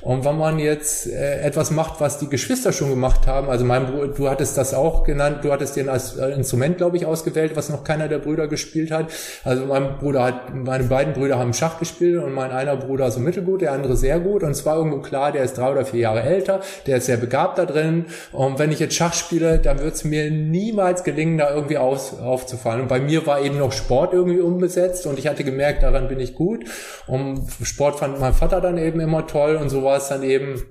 [0.04, 3.86] Und wenn man jetzt äh, etwas macht, was die Geschwister schon gemacht haben, also mein
[3.86, 7.56] Bruder, du hattest das auch genannt, du hattest den als äh, Instrument, glaube ich, ausgewählt,
[7.56, 9.06] was noch keiner der Brüder gespielt hat.
[9.44, 13.18] Also mein Bruder hat, meine beiden Brüder haben Schach gespielt und mein einer Bruder so
[13.18, 14.42] mittelgut, der andere sehr gut.
[14.42, 17.16] Und es war irgendwo klar, der ist drei oder vier Jahre älter, der ist sehr
[17.16, 18.04] begabt da drin.
[18.32, 22.20] Und wenn ich jetzt Schach spiele, dann wird es mir niemals gelingen, da irgendwie aus,
[22.20, 22.82] aufzufallen.
[22.82, 26.20] Und bei mir war eben noch Sport irgendwie umbesetzt und ich hatte gemerkt, daran bin
[26.20, 26.64] ich gut.
[27.06, 30.62] Und Sport fand mein Vater dann eben immer toll und so war es dann eben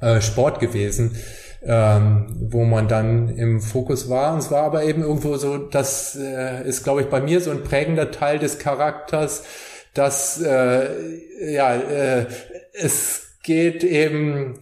[0.00, 1.16] äh, Sport gewesen,
[1.62, 4.32] ähm, wo man dann im Fokus war.
[4.32, 7.50] Und es war aber eben irgendwo so, das äh, ist, glaube ich, bei mir so
[7.50, 9.44] ein prägender Teil des Charakters,
[9.94, 12.26] dass äh, ja äh,
[12.72, 14.58] es geht eben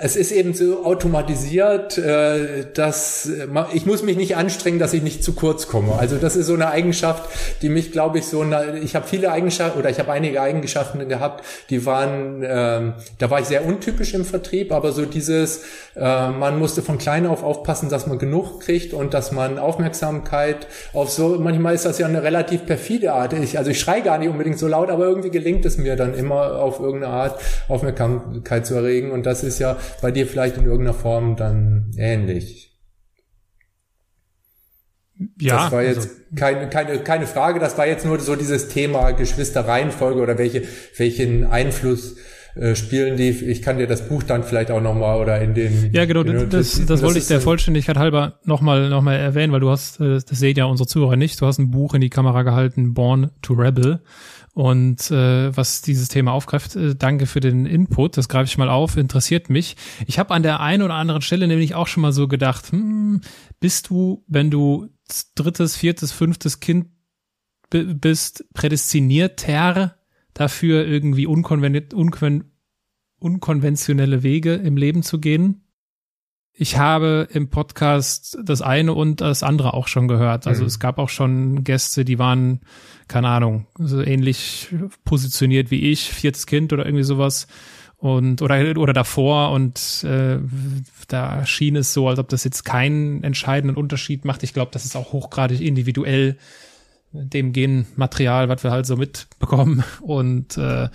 [0.00, 3.28] es ist eben so automatisiert, äh, dass
[3.72, 5.94] ich muss mich nicht anstrengen, dass ich nicht zu kurz komme.
[5.98, 7.24] Also das ist so eine Eigenschaft,
[7.62, 11.08] die mich, glaube ich, so eine, ich habe viele Eigenschaften oder ich habe einige Eigenschaften
[11.08, 15.64] gehabt, die waren, ähm, da war ich sehr untypisch im Vertrieb, aber so dieses,
[15.96, 20.66] äh, man musste von klein auf aufpassen, dass man genug kriegt und dass man Aufmerksamkeit
[20.92, 23.32] auf so, manchmal ist das ja eine relativ perfide Art.
[23.32, 26.14] Ich, also ich schreie gar nicht unbedingt so laut, aber irgendwie gelingt es mir dann
[26.14, 30.56] immer auf irgendeine Art Aufmerksamkeit zu erregen und das ist ist ja bei dir vielleicht
[30.58, 32.74] in irgendeiner Form dann ähnlich.
[35.40, 38.68] Ja, das war jetzt also, keine, keine, keine Frage, das war jetzt nur so dieses
[38.68, 40.64] Thema Geschwisterreihenfolge oder welche,
[40.98, 42.16] welchen Einfluss
[42.54, 43.30] äh, spielen die.
[43.30, 45.90] Ich kann dir das Buch dann vielleicht auch nochmal oder in den.
[45.92, 49.60] Ja, genau, das, das, das wollte ich der Vollständigkeit halber nochmal noch mal erwähnen, weil
[49.60, 52.10] du hast, äh, das sehen ja unsere Zuhörer nicht, du hast ein Buch in die
[52.10, 54.00] Kamera gehalten, Born to Rebel
[54.56, 56.76] und äh, was dieses Thema aufgreift.
[56.76, 59.76] Äh, danke für den Input, das greife ich mal auf, interessiert mich.
[60.06, 63.20] Ich habe an der einen oder anderen Stelle nämlich auch schon mal so gedacht, hm,
[63.60, 64.88] bist du, wenn du
[65.34, 66.86] drittes, viertes, fünftes Kind
[67.68, 69.98] bist, prädestinierter
[70.32, 72.44] dafür, irgendwie unkonven unkon
[73.18, 75.65] unkonventionelle Wege im Leben zu gehen?
[76.58, 80.46] Ich habe im Podcast das eine und das andere auch schon gehört.
[80.46, 80.68] Also mhm.
[80.68, 82.60] es gab auch schon Gäste, die waren,
[83.08, 87.46] keine Ahnung, so ähnlich positioniert wie ich, viertes Kind oder irgendwie sowas.
[87.98, 90.38] Und oder oder davor und äh,
[91.08, 94.42] da schien es so, als ob das jetzt keinen entscheidenden Unterschied macht.
[94.42, 96.36] Ich glaube, das ist auch hochgradig individuell
[97.12, 99.82] dem Genmaterial, was wir halt so mitbekommen.
[100.00, 100.88] Und äh,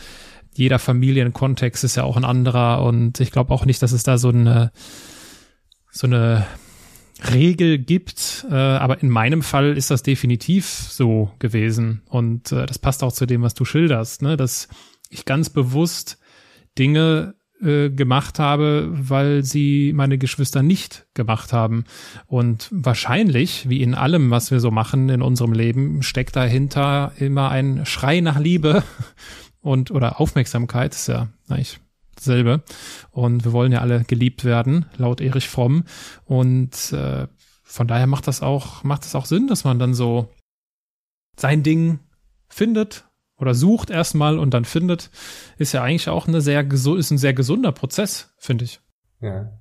[0.53, 2.83] jeder Familienkontext ist ja auch ein anderer.
[2.83, 4.71] Und ich glaube auch nicht, dass es da so eine
[5.91, 6.45] so eine
[7.33, 12.79] Regel gibt, äh, aber in meinem Fall ist das definitiv so gewesen und äh, das
[12.79, 14.37] passt auch zu dem, was du schilderst, ne?
[14.37, 14.67] dass
[15.09, 16.17] ich ganz bewusst
[16.79, 21.83] Dinge äh, gemacht habe, weil sie meine Geschwister nicht gemacht haben.
[22.25, 27.49] Und wahrscheinlich, wie in allem, was wir so machen in unserem Leben, steckt dahinter immer
[27.49, 28.83] ein Schrei nach Liebe
[29.61, 31.79] und oder Aufmerksamkeit, ist ja eigentlich
[32.15, 32.63] dasselbe.
[33.11, 35.85] Und wir wollen ja alle geliebt werden, laut Erich Fromm.
[36.25, 37.27] Und äh,
[37.63, 40.29] von daher macht das auch, macht es auch Sinn, dass man dann so
[41.37, 41.99] sein Ding
[42.49, 43.05] findet
[43.37, 45.09] oder sucht erstmal und dann findet,
[45.57, 48.81] ist ja eigentlich auch eine sehr ist ein sehr gesunder Prozess, finde ich.
[49.19, 49.60] Ja.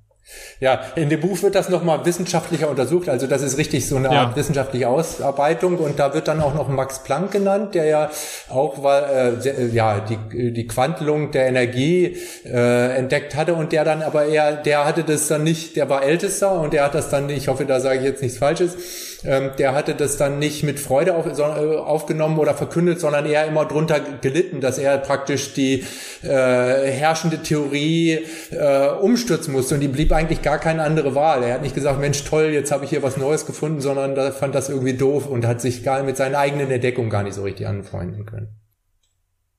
[0.59, 3.09] Ja, in dem Buch wird das nochmal wissenschaftlicher untersucht.
[3.09, 4.21] Also das ist richtig so eine ja.
[4.21, 5.77] Art wissenschaftliche Ausarbeitung.
[5.77, 8.11] Und da wird dann auch noch Max Planck genannt, der ja
[8.49, 14.03] auch weil, äh, ja, die, die Quantelung der Energie äh, entdeckt hatte und der dann
[14.03, 17.29] aber eher, der hatte das dann nicht, der war ältester und der hat das dann,
[17.29, 20.79] ich hoffe, da sage ich jetzt nichts Falsches, ähm, der hatte das dann nicht mit
[20.79, 25.53] Freude auf, so, äh, aufgenommen oder verkündet, sondern eher immer drunter gelitten, dass er praktisch
[25.53, 25.83] die
[26.23, 31.43] äh, herrschende Theorie äh, umstürzen musste und die blieb eigentlich gar keine andere Wahl.
[31.43, 34.31] Er hat nicht gesagt, Mensch, toll, jetzt habe ich hier was Neues gefunden, sondern da
[34.31, 37.43] fand das irgendwie doof und hat sich gar mit seiner eigenen Entdeckung gar nicht so
[37.43, 38.49] richtig anfreunden können.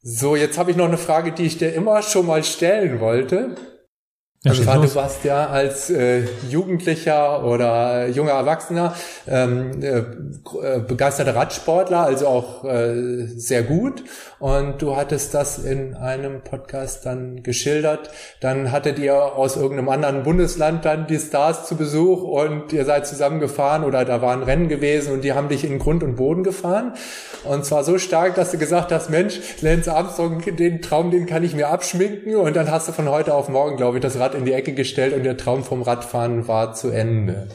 [0.03, 3.55] So, jetzt habe ich noch eine Frage, die ich dir immer schon mal stellen wollte.
[4.45, 8.93] Also war, du warst ja als äh, Jugendlicher oder junger Erwachsener
[9.29, 14.03] ähm, äh, äh, begeisterter Radsportler, also auch äh, sehr gut.
[14.41, 18.11] Und du hattest das in einem Podcast dann geschildert.
[18.41, 23.07] Dann hattet ihr aus irgendeinem anderen Bundesland dann die Stars zu Besuch und ihr seid
[23.07, 26.95] zusammengefahren oder da waren Rennen gewesen und die haben dich in Grund und Boden gefahren.
[27.45, 31.45] Und zwar so stark, dass du gesagt hast, Mensch, Lance Armstrong, den Traum, den kann
[31.45, 32.35] ich mir abschminken.
[32.35, 34.73] Und dann hast du von heute auf morgen, glaube ich, das Rad in die Ecke
[34.73, 37.49] gestellt und der Traum vom Radfahren war zu Ende.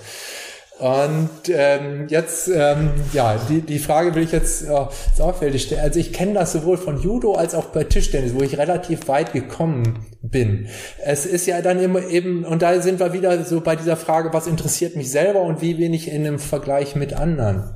[0.80, 5.82] Und ähm, jetzt, ähm, ja, die, die Frage will ich jetzt äh, sorgfältig stellen.
[5.82, 9.34] Also ich kenne das sowohl von Judo als auch bei Tischtennis, wo ich relativ weit
[9.34, 10.68] gekommen bin.
[11.04, 14.34] Es ist ja dann immer eben, und da sind wir wieder so bei dieser Frage,
[14.34, 17.76] was interessiert mich selber und wie ich in einem Vergleich mit anderen.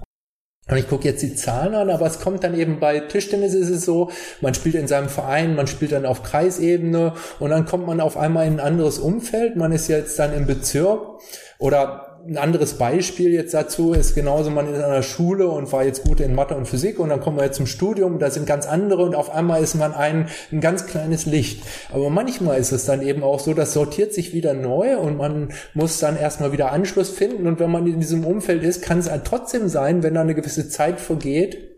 [0.70, 3.70] Und ich gucke jetzt die Zahlen an, aber es kommt dann eben bei Tischtennis ist
[3.70, 7.88] es so, man spielt in seinem Verein, man spielt dann auf Kreisebene und dann kommt
[7.88, 9.56] man auf einmal in ein anderes Umfeld.
[9.56, 11.20] Man ist jetzt dann im Bezirk
[11.58, 15.84] oder ein anderes Beispiel jetzt dazu ist genauso, man ist an der Schule und war
[15.84, 18.46] jetzt gut in Mathe und Physik und dann kommen wir jetzt zum Studium, da sind
[18.46, 21.64] ganz andere und auf einmal ist man ein, ein ganz kleines Licht.
[21.92, 25.50] Aber manchmal ist es dann eben auch so, das sortiert sich wieder neu und man
[25.74, 29.10] muss dann erstmal wieder Anschluss finden und wenn man in diesem Umfeld ist, kann es
[29.10, 31.71] halt trotzdem sein, wenn da eine gewisse Zeit vergeht,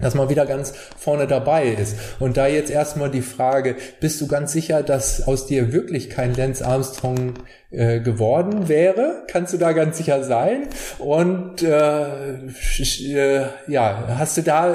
[0.00, 1.96] dass man wieder ganz vorne dabei ist.
[2.18, 6.34] Und da jetzt erstmal die Frage, bist du ganz sicher, dass aus dir wirklich kein
[6.34, 7.34] Lance Armstrong
[7.70, 9.24] äh, geworden wäre?
[9.28, 10.68] Kannst du da ganz sicher sein?
[10.98, 14.74] Und äh, äh, ja, hast du da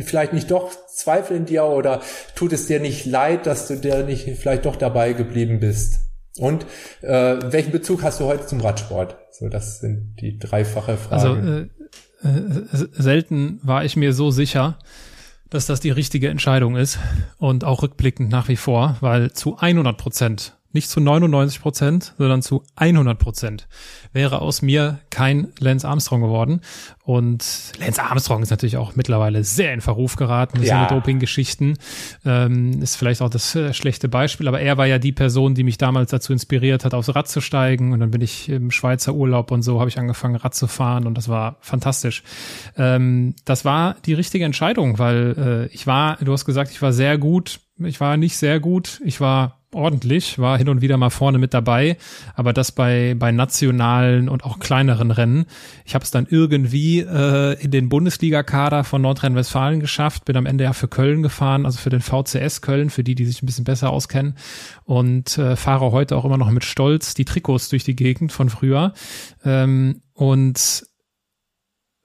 [0.00, 2.00] vielleicht nicht doch Zweifel in dir oder
[2.34, 6.00] tut es dir nicht leid, dass du dir nicht vielleicht doch dabei geblieben bist?
[6.38, 6.66] Und
[7.02, 9.16] äh, welchen Bezug hast du heute zum Radsport?
[9.32, 11.14] So, das sind die dreifache Fragen.
[11.14, 11.77] Also äh
[12.22, 14.78] selten war ich mir so sicher,
[15.50, 16.98] dass das die richtige Entscheidung ist
[17.38, 22.42] und auch rückblickend nach wie vor, weil zu 100 Prozent nicht zu 99 Prozent, sondern
[22.42, 23.68] zu 100 Prozent
[24.12, 26.60] wäre aus mir kein Lance Armstrong geworden.
[27.04, 30.76] Und Lance Armstrong ist natürlich auch mittlerweile sehr in Verruf geraten mit ja.
[30.76, 31.78] seinen Doping-Geschichten.
[32.24, 35.64] Ähm, ist vielleicht auch das äh, schlechte Beispiel, aber er war ja die Person, die
[35.64, 37.92] mich damals dazu inspiriert hat, aufs Rad zu steigen.
[37.92, 41.06] Und dann bin ich im Schweizer Urlaub und so habe ich angefangen, Rad zu fahren
[41.06, 42.22] und das war fantastisch.
[42.76, 46.92] Ähm, das war die richtige Entscheidung, weil äh, ich war, du hast gesagt, ich war
[46.92, 47.60] sehr gut.
[47.78, 49.00] Ich war nicht sehr gut.
[49.04, 51.96] Ich war ordentlich, war hin und wieder mal vorne mit dabei,
[52.34, 55.46] aber das bei, bei nationalen und auch kleineren Rennen.
[55.84, 60.64] Ich habe es dann irgendwie äh, in den Bundesliga-Kader von Nordrhein-Westfalen geschafft, bin am Ende
[60.64, 63.64] ja für Köln gefahren, also für den VCS Köln, für die, die sich ein bisschen
[63.64, 64.36] besser auskennen
[64.84, 68.48] und äh, fahre heute auch immer noch mit Stolz die Trikots durch die Gegend von
[68.48, 68.94] früher.
[69.44, 70.87] Ähm, und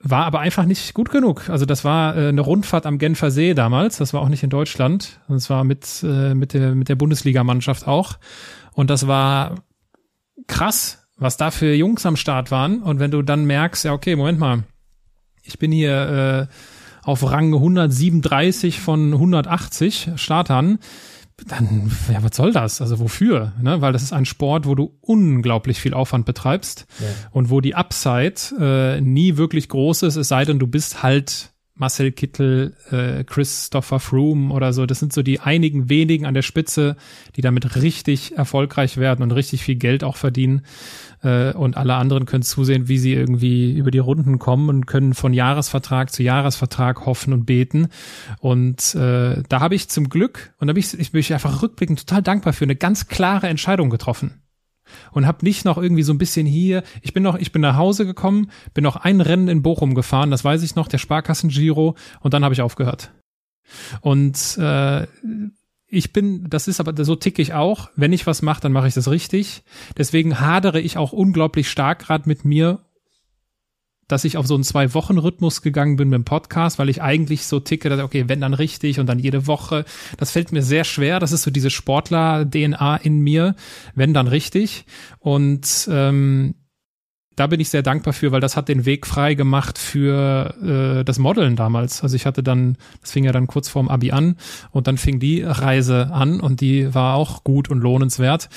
[0.04, 1.50] war aber einfach nicht gut genug.
[1.50, 3.98] Also das war äh, eine Rundfahrt am Genfer See damals.
[3.98, 5.22] Das war auch nicht in Deutschland.
[5.30, 8.20] Das war mit, äh, mit der, mit der Bundesligamannschaft auch.
[8.74, 9.64] Und das war
[10.48, 12.84] krass, was da für Jungs am Start waren.
[12.84, 14.64] Und wenn du dann merkst, ja, okay, Moment mal,
[15.42, 16.54] ich bin hier äh,
[17.04, 20.80] auf Rang 137 von 180 Startern,
[21.48, 22.82] dann, ja, was soll das?
[22.82, 23.54] Also wofür?
[23.62, 23.82] Ne?
[23.82, 27.08] Weil das ist ein Sport, wo du unglaublich viel Aufwand betreibst ja.
[27.32, 31.54] und wo die Upside äh, nie wirklich groß ist, es sei denn, du bist halt
[31.76, 34.86] Marcel Kittel, äh, Christopher Froome oder so.
[34.86, 36.96] Das sind so die einigen wenigen an der Spitze,
[37.36, 40.62] die damit richtig erfolgreich werden und richtig viel Geld auch verdienen.
[41.24, 45.14] Äh, und alle anderen können zusehen, wie sie irgendwie über die Runden kommen und können
[45.14, 47.88] von Jahresvertrag zu Jahresvertrag hoffen und beten.
[48.40, 52.00] Und äh, da habe ich zum Glück, und da bin ich, ich bin einfach rückblickend
[52.00, 54.42] total dankbar für eine ganz klare Entscheidung getroffen
[55.12, 56.84] und habe nicht noch irgendwie so ein bisschen hier.
[57.02, 60.32] Ich bin noch, ich bin nach Hause gekommen, bin noch ein Rennen in Bochum gefahren,
[60.32, 63.12] das weiß ich noch, der Sparkassen Giro, und dann habe ich aufgehört.
[64.02, 65.08] Und äh,
[65.94, 67.90] ich bin, das ist aber, so ticke ich auch.
[67.96, 69.64] Wenn ich was mache, dann mache ich das richtig.
[69.98, 72.80] Deswegen hadere ich auch unglaublich stark gerade mit mir
[74.08, 77.60] dass ich auf so einen Zwei-Wochen-Rhythmus gegangen bin mit dem Podcast, weil ich eigentlich so
[77.60, 79.86] ticke, dass, okay, wenn dann richtig und dann jede Woche.
[80.18, 81.20] Das fällt mir sehr schwer.
[81.20, 83.56] Das ist so diese Sportler-DNA in mir,
[83.96, 84.86] wenn dann richtig.
[85.20, 86.56] Und ähm,
[87.36, 91.04] da bin ich sehr dankbar für, weil das hat den Weg frei gemacht für äh,
[91.04, 92.04] das Modeln damals.
[92.04, 94.38] Also ich hatte dann, das fing ja dann kurz vorm Abi an
[94.72, 98.50] und dann fing die Reise an und die war auch gut und lohnenswert.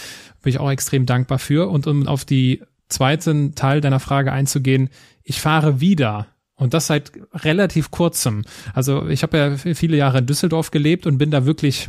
[0.43, 1.69] Bin ich auch extrem dankbar für.
[1.69, 4.91] Und um auf die zweiten Teil deiner Frage einzugehen,
[5.23, 8.45] ich fahre wieder und das seit relativ kurzem.
[8.75, 11.89] Also ich habe ja viele Jahre in Düsseldorf gelebt und bin da wirklich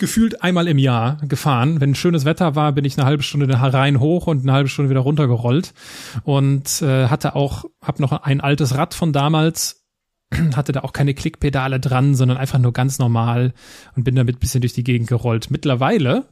[0.00, 1.80] gefühlt einmal im Jahr gefahren.
[1.80, 4.90] Wenn schönes Wetter war, bin ich eine halbe Stunde rein hoch und eine halbe Stunde
[4.90, 5.72] wieder runtergerollt
[6.24, 9.84] und äh, hatte auch, habe noch ein altes Rad von damals,
[10.56, 13.52] hatte da auch keine Klickpedale dran, sondern einfach nur ganz normal
[13.94, 15.50] und bin damit bisschen durch die Gegend gerollt.
[15.50, 16.24] Mittlerweile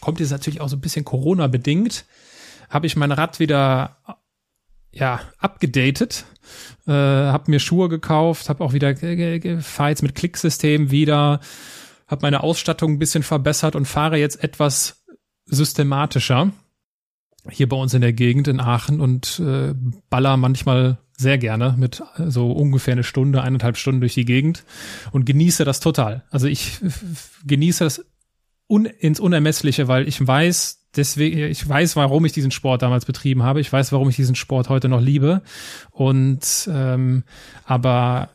[0.00, 2.06] kommt jetzt natürlich auch so ein bisschen Corona bedingt,
[2.70, 3.98] habe ich mein Rad wieder
[4.92, 6.24] ja abgedatet,
[6.86, 8.96] äh, habe mir Schuhe gekauft, habe auch wieder
[9.60, 11.40] Fights mit Klicksystem wieder,
[12.08, 15.04] habe meine Ausstattung ein bisschen verbessert und fahre jetzt etwas
[15.46, 16.52] systematischer
[17.50, 19.74] hier bei uns in der Gegend in Aachen und äh,
[20.10, 24.64] baller manchmal sehr gerne mit äh, so ungefähr eine Stunde, eineinhalb Stunden durch die Gegend
[25.12, 26.24] und genieße das total.
[26.30, 26.78] Also ich
[27.46, 28.04] genieße das
[28.68, 33.42] un ins Unermessliche, weil ich weiß, deswegen, ich weiß, warum ich diesen Sport damals betrieben
[33.42, 33.60] habe.
[33.60, 35.42] Ich weiß, warum ich diesen Sport heute noch liebe.
[35.90, 37.24] Und ähm,
[37.64, 38.28] aber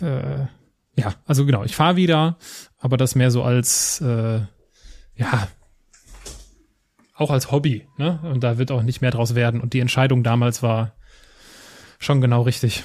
[0.00, 0.46] äh,
[0.94, 2.36] ja, also genau, ich fahre wieder,
[2.82, 4.40] aber das mehr so als äh,
[5.14, 5.48] ja
[7.14, 8.18] auch als Hobby, ne?
[8.24, 9.60] Und da wird auch nicht mehr draus werden.
[9.60, 10.92] Und die Entscheidung damals war
[11.98, 12.82] schon genau richtig.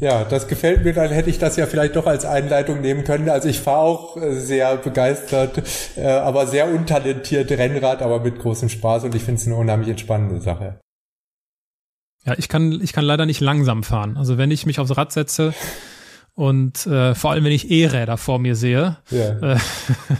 [0.00, 3.28] Ja, das gefällt mir, dann hätte ich das ja vielleicht doch als Einleitung nehmen können.
[3.28, 5.62] Also ich fahre auch äh, sehr begeistert,
[5.96, 9.90] äh, aber sehr untalentiert Rennrad, aber mit großem Spaß und ich finde es eine unheimlich
[9.90, 10.80] entspannende Sache.
[12.24, 14.16] Ja, ich kann, ich kann leider nicht langsam fahren.
[14.16, 15.54] Also wenn ich mich aufs Rad setze
[16.34, 19.54] und äh, vor allem wenn ich E-Räder vor mir sehe, ja.
[19.54, 19.58] äh,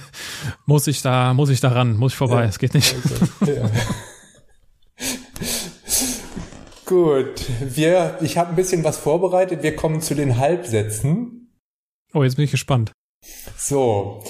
[0.67, 2.45] muss ich da, muss ich da ran, muss ich vorbei.
[2.45, 2.59] Es ja.
[2.61, 2.95] geht nicht.
[3.41, 3.61] Okay.
[3.61, 3.71] Ja.
[6.87, 9.63] Gut, wir, ich habe ein bisschen was vorbereitet.
[9.63, 11.51] Wir kommen zu den Halbsätzen.
[12.13, 12.93] Oh, jetzt bin ich gespannt.
[13.57, 14.23] So,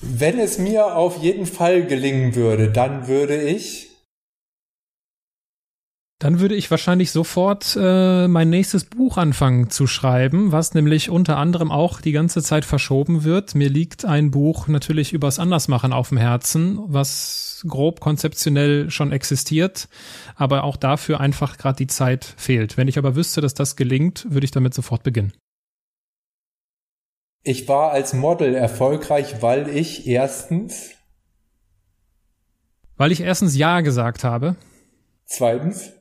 [0.00, 3.89] wenn es mir auf jeden Fall gelingen würde, dann würde ich.
[6.20, 11.38] Dann würde ich wahrscheinlich sofort äh, mein nächstes Buch anfangen zu schreiben, was nämlich unter
[11.38, 13.54] anderem auch die ganze Zeit verschoben wird.
[13.54, 19.88] Mir liegt ein Buch natürlich übers Andersmachen auf dem Herzen, was grob konzeptionell schon existiert,
[20.36, 22.76] aber auch dafür einfach gerade die Zeit fehlt.
[22.76, 25.32] Wenn ich aber wüsste, dass das gelingt, würde ich damit sofort beginnen.
[27.42, 30.90] Ich war als Model erfolgreich, weil ich erstens.
[32.98, 34.56] Weil ich erstens Ja gesagt habe.
[35.24, 35.94] Zweitens.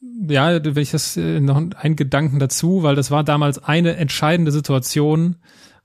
[0.00, 4.52] Ja, wenn ich das äh, noch ein Gedanken dazu, weil das war damals eine entscheidende
[4.52, 5.36] Situation.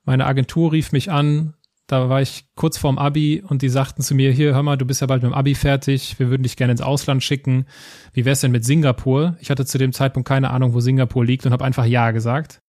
[0.04, 1.54] Meine Agentur rief mich an,
[1.88, 4.86] da war ich kurz vorm Abi und die sagten zu mir, hier, hör mal, du
[4.86, 7.66] bist ja bald mit dem Abi fertig, wir würden dich gerne ins Ausland schicken.
[8.14, 9.38] Wie wär's denn mit Singapur?
[9.42, 12.62] Ich hatte zu dem Zeitpunkt keine Ahnung, wo Singapur liegt und habe einfach Ja gesagt.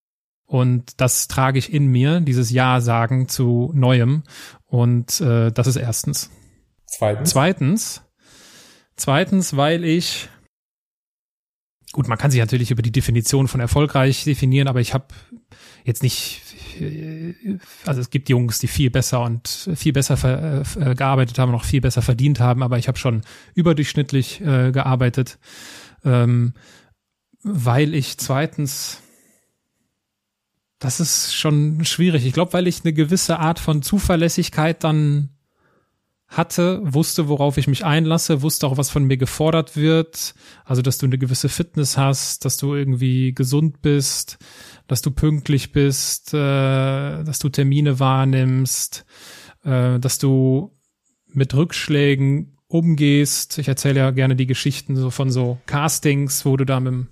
[0.47, 4.25] Und das trage ich in mir, dieses Ja sagen zu Neuem.
[4.67, 6.31] Und äh, das ist erstens.
[6.87, 7.31] Zweitens.
[7.31, 8.03] Zweitens.
[8.97, 10.29] Zweitens, weil ich
[11.95, 15.07] gut, man kann sich natürlich über die Definition von erfolgreich definieren, aber ich habe
[15.85, 16.43] jetzt nicht
[17.87, 21.81] also es gibt Jungs, die viel besser und viel besser äh, gearbeitet haben, noch viel
[21.81, 23.23] besser verdient haben, aber ich habe schon
[23.55, 25.39] überdurchschnittlich äh, gearbeitet,
[26.05, 26.55] ähm,
[27.45, 29.01] weil ich zweitens
[30.81, 32.27] das ist schon schwierig.
[32.27, 35.31] Ich glaube, weil ich eine gewisse Art von Zuverlässigkeit dann
[36.29, 40.35] hatte, wusste, worauf ich mich einlasse, wusste auch, was von mir gefordert wird.
[40.65, 44.39] Also, dass du eine gewisse Fitness hast, dass du irgendwie gesund bist,
[44.87, 46.37] dass du pünktlich bist, äh,
[47.25, 49.05] dass du Termine wahrnimmst,
[49.65, 50.77] äh, dass du
[51.27, 53.59] mit Rückschlägen umgehst.
[53.59, 57.07] Ich erzähle ja gerne die Geschichten so von so Castings, wo du da mit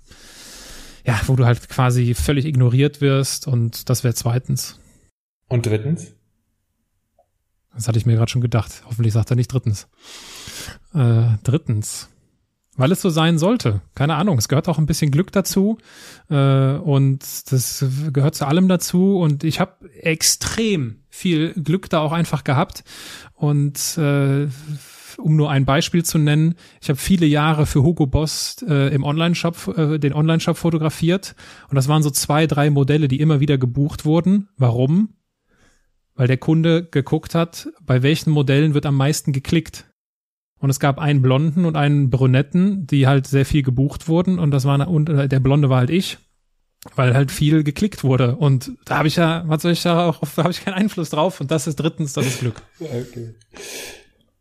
[1.05, 4.79] ja, wo du halt quasi völlig ignoriert wirst und das wäre zweitens.
[5.49, 6.12] Und drittens?
[7.75, 8.83] Das hatte ich mir gerade schon gedacht.
[8.85, 9.87] Hoffentlich sagt er nicht drittens.
[10.93, 12.09] Äh, drittens.
[12.75, 13.81] Weil es so sein sollte.
[13.93, 14.37] Keine Ahnung.
[14.37, 15.77] Es gehört auch ein bisschen Glück dazu.
[16.29, 19.17] Äh, und das gehört zu allem dazu.
[19.17, 22.83] Und ich habe extrem viel Glück da auch einfach gehabt.
[23.33, 24.47] Und äh,
[25.17, 29.03] um nur ein Beispiel zu nennen, ich habe viele Jahre für Hugo Boss äh, im
[29.03, 31.35] Online-Shop, äh, den Online-Shop fotografiert.
[31.69, 34.49] Und das waren so zwei, drei Modelle, die immer wieder gebucht wurden.
[34.57, 35.09] Warum?
[36.15, 39.85] Weil der Kunde geguckt hat, bei welchen Modellen wird am meisten geklickt.
[40.59, 44.51] Und es gab einen Blonden und einen Brunetten, die halt sehr viel gebucht wurden und
[44.51, 46.19] das war und äh, der Blonde war halt ich,
[46.95, 50.21] weil halt viel geklickt wurde und da habe ich ja, was soll ich da auch,
[50.35, 52.61] da habe ich keinen Einfluss drauf und das ist drittens, das ist Glück.
[52.79, 53.35] Okay.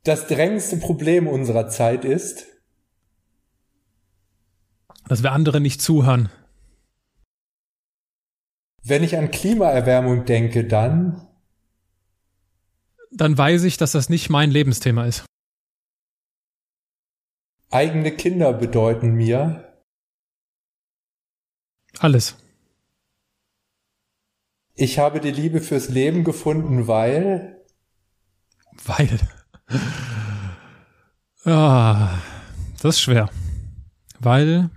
[0.05, 2.47] Das drängendste Problem unserer Zeit ist,
[5.09, 6.29] dass wir andere nicht zuhören.
[8.85, 11.29] Wenn ich an Klimaerwärmung denke, dann
[13.13, 15.25] dann weiß ich, dass das nicht mein Lebensthema ist.
[17.71, 19.69] Eigene Kinder bedeuten mir
[21.99, 22.37] alles.
[24.75, 27.63] Ich habe die Liebe fürs Leben gefunden, weil
[28.85, 29.21] weil
[31.45, 32.19] ah,
[32.81, 33.31] das ist schwer.
[34.19, 34.71] Weil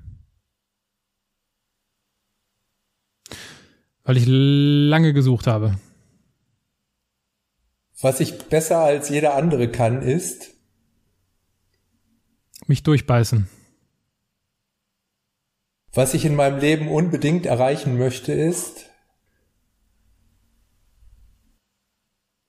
[4.03, 5.77] weil ich lange gesucht habe.
[8.01, 10.51] Was ich besser als jeder andere kann, ist
[12.67, 13.47] mich durchbeißen.
[15.93, 18.89] Was ich in meinem Leben unbedingt erreichen möchte, ist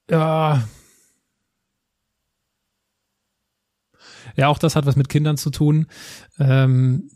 [0.09, 0.67] ja.
[4.35, 5.87] Ja, auch das hat was mit Kindern zu tun.
[6.37, 7.09] Ähm,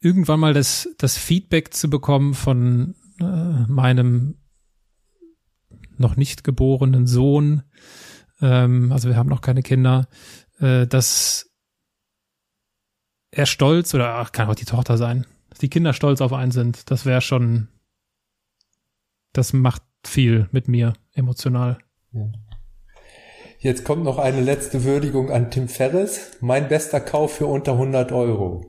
[0.00, 4.38] irgendwann mal das, das Feedback zu bekommen von äh, meinem
[6.00, 7.62] noch nicht geborenen Sohn,
[8.40, 10.08] ähm, also wir haben noch keine Kinder,
[10.60, 11.50] äh, dass
[13.30, 16.52] er stolz oder ach, kann auch die Tochter sein, dass die Kinder stolz auf einen
[16.52, 17.68] sind, das wäre schon,
[19.32, 21.78] das macht viel mit mir emotional.
[23.60, 26.36] Jetzt kommt noch eine letzte Würdigung an Tim Ferris.
[26.40, 28.64] Mein bester Kauf für unter 100 Euro.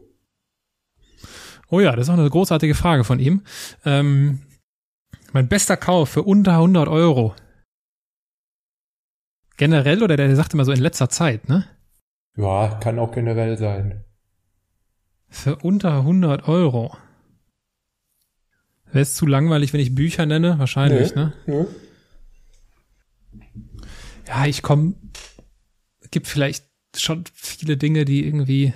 [1.69, 3.43] Oh ja, das ist auch eine großartige Frage von ihm.
[3.85, 4.39] Ähm,
[5.33, 7.35] mein bester Kauf für unter 100 Euro.
[9.57, 11.67] Generell oder der sagt immer so in letzter Zeit, ne?
[12.37, 14.05] Ja, kann auch generell sein.
[15.27, 16.95] Für unter 100 Euro.
[18.85, 20.57] Wäre es zu langweilig, wenn ich Bücher nenne?
[20.57, 21.33] Wahrscheinlich, nee, ne?
[21.45, 21.65] Nee.
[24.27, 24.93] Ja, ich komme.
[26.11, 26.65] Gibt vielleicht
[26.95, 28.73] schon viele Dinge, die irgendwie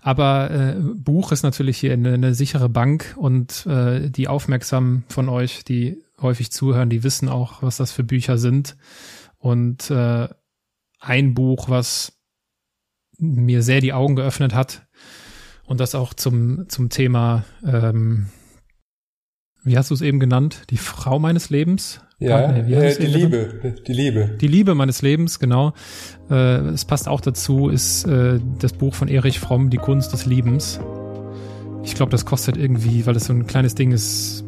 [0.00, 5.28] aber äh, Buch ist natürlich hier eine, eine sichere Bank und äh, die aufmerksamen von
[5.28, 8.76] euch, die häufig zuhören, die wissen auch, was das für Bücher sind.
[9.38, 10.28] Und äh,
[11.00, 12.18] ein Buch, was
[13.18, 14.86] mir sehr die Augen geöffnet hat
[15.64, 18.26] und das auch zum, zum Thema, ähm,
[19.62, 20.64] wie hast du es eben genannt?
[20.70, 22.00] Die Frau meines Lebens?
[22.24, 23.82] Ja, nee, äh, die Liebe, genannt?
[23.86, 24.30] die Liebe.
[24.40, 25.72] Die Liebe meines Lebens, genau.
[26.30, 26.34] Äh,
[26.68, 30.80] es passt auch dazu, ist äh, das Buch von Erich Fromm, Die Kunst des Liebens.
[31.84, 34.44] Ich glaube, das kostet irgendwie, weil es so ein kleines Ding ist,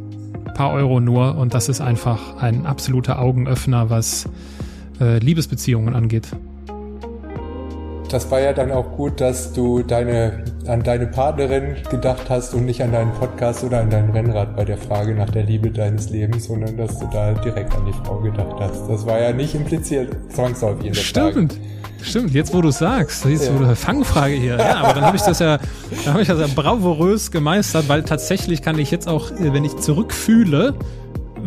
[0.57, 4.25] paar Euro nur und das ist einfach ein absoluter Augenöffner, was
[4.99, 6.29] äh, Liebesbeziehungen angeht.
[8.11, 12.65] Das war ja dann auch gut, dass du deine, an deine Partnerin gedacht hast und
[12.65, 16.11] nicht an deinen Podcast oder an dein Rennrad bei der Frage nach der Liebe deines
[16.11, 18.89] Lebens, sondern dass du da direkt an die Frau gedacht hast.
[18.89, 21.53] Das war ja nicht impliziert zwangsläufig in der Stimmt.
[21.53, 21.77] Frage.
[22.03, 23.55] Stimmt, jetzt wo du sagst, jetzt ja.
[23.55, 24.59] wo du Fangfrage hier.
[24.59, 25.59] Ja, aber dann habe ich das ja,
[26.05, 29.77] dann habe ich das ja bravourös gemeistert, weil tatsächlich kann ich jetzt auch, wenn ich
[29.79, 30.75] zurückfühle,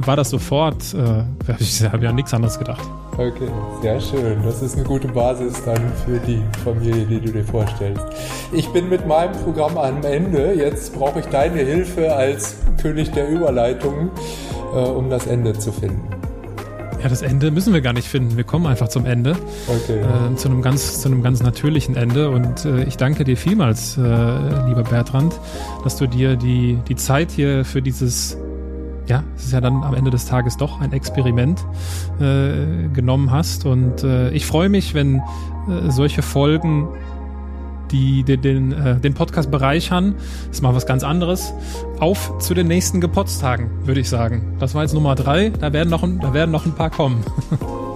[0.05, 1.23] war das sofort, äh,
[1.59, 2.81] ich habe ja nichts anderes gedacht.
[3.17, 3.49] Okay,
[3.81, 4.41] sehr schön.
[4.43, 8.05] Das ist eine gute Basis dann für die Familie, die du dir vorstellst.
[8.53, 10.53] Ich bin mit meinem Programm am Ende.
[10.53, 14.09] Jetzt brauche ich deine Hilfe als König der Überleitungen,
[14.73, 16.01] äh, um das Ende zu finden.
[17.01, 18.35] Ja, das Ende müssen wir gar nicht finden.
[18.35, 19.35] Wir kommen einfach zum Ende.
[19.67, 19.99] Okay.
[19.99, 22.29] Äh, zu einem ganz, zu einem ganz natürlichen Ende.
[22.29, 25.39] Und äh, ich danke dir vielmals, äh, lieber Bertrand,
[25.83, 28.37] dass du dir die, die Zeit hier für dieses
[29.09, 31.65] ja, es ist ja dann am Ende des Tages doch ein Experiment
[32.19, 33.65] äh, genommen hast.
[33.65, 36.87] Und äh, ich freue mich, wenn äh, solche Folgen
[37.91, 40.13] die, die den, äh, den Podcast bereichern.
[40.47, 41.53] Das ist mal was ganz anderes.
[41.99, 44.55] Auf zu den nächsten Gepotztagen, würde ich sagen.
[44.59, 45.49] Das war jetzt Nummer drei.
[45.49, 47.23] Da werden noch ein, da werden noch ein paar kommen.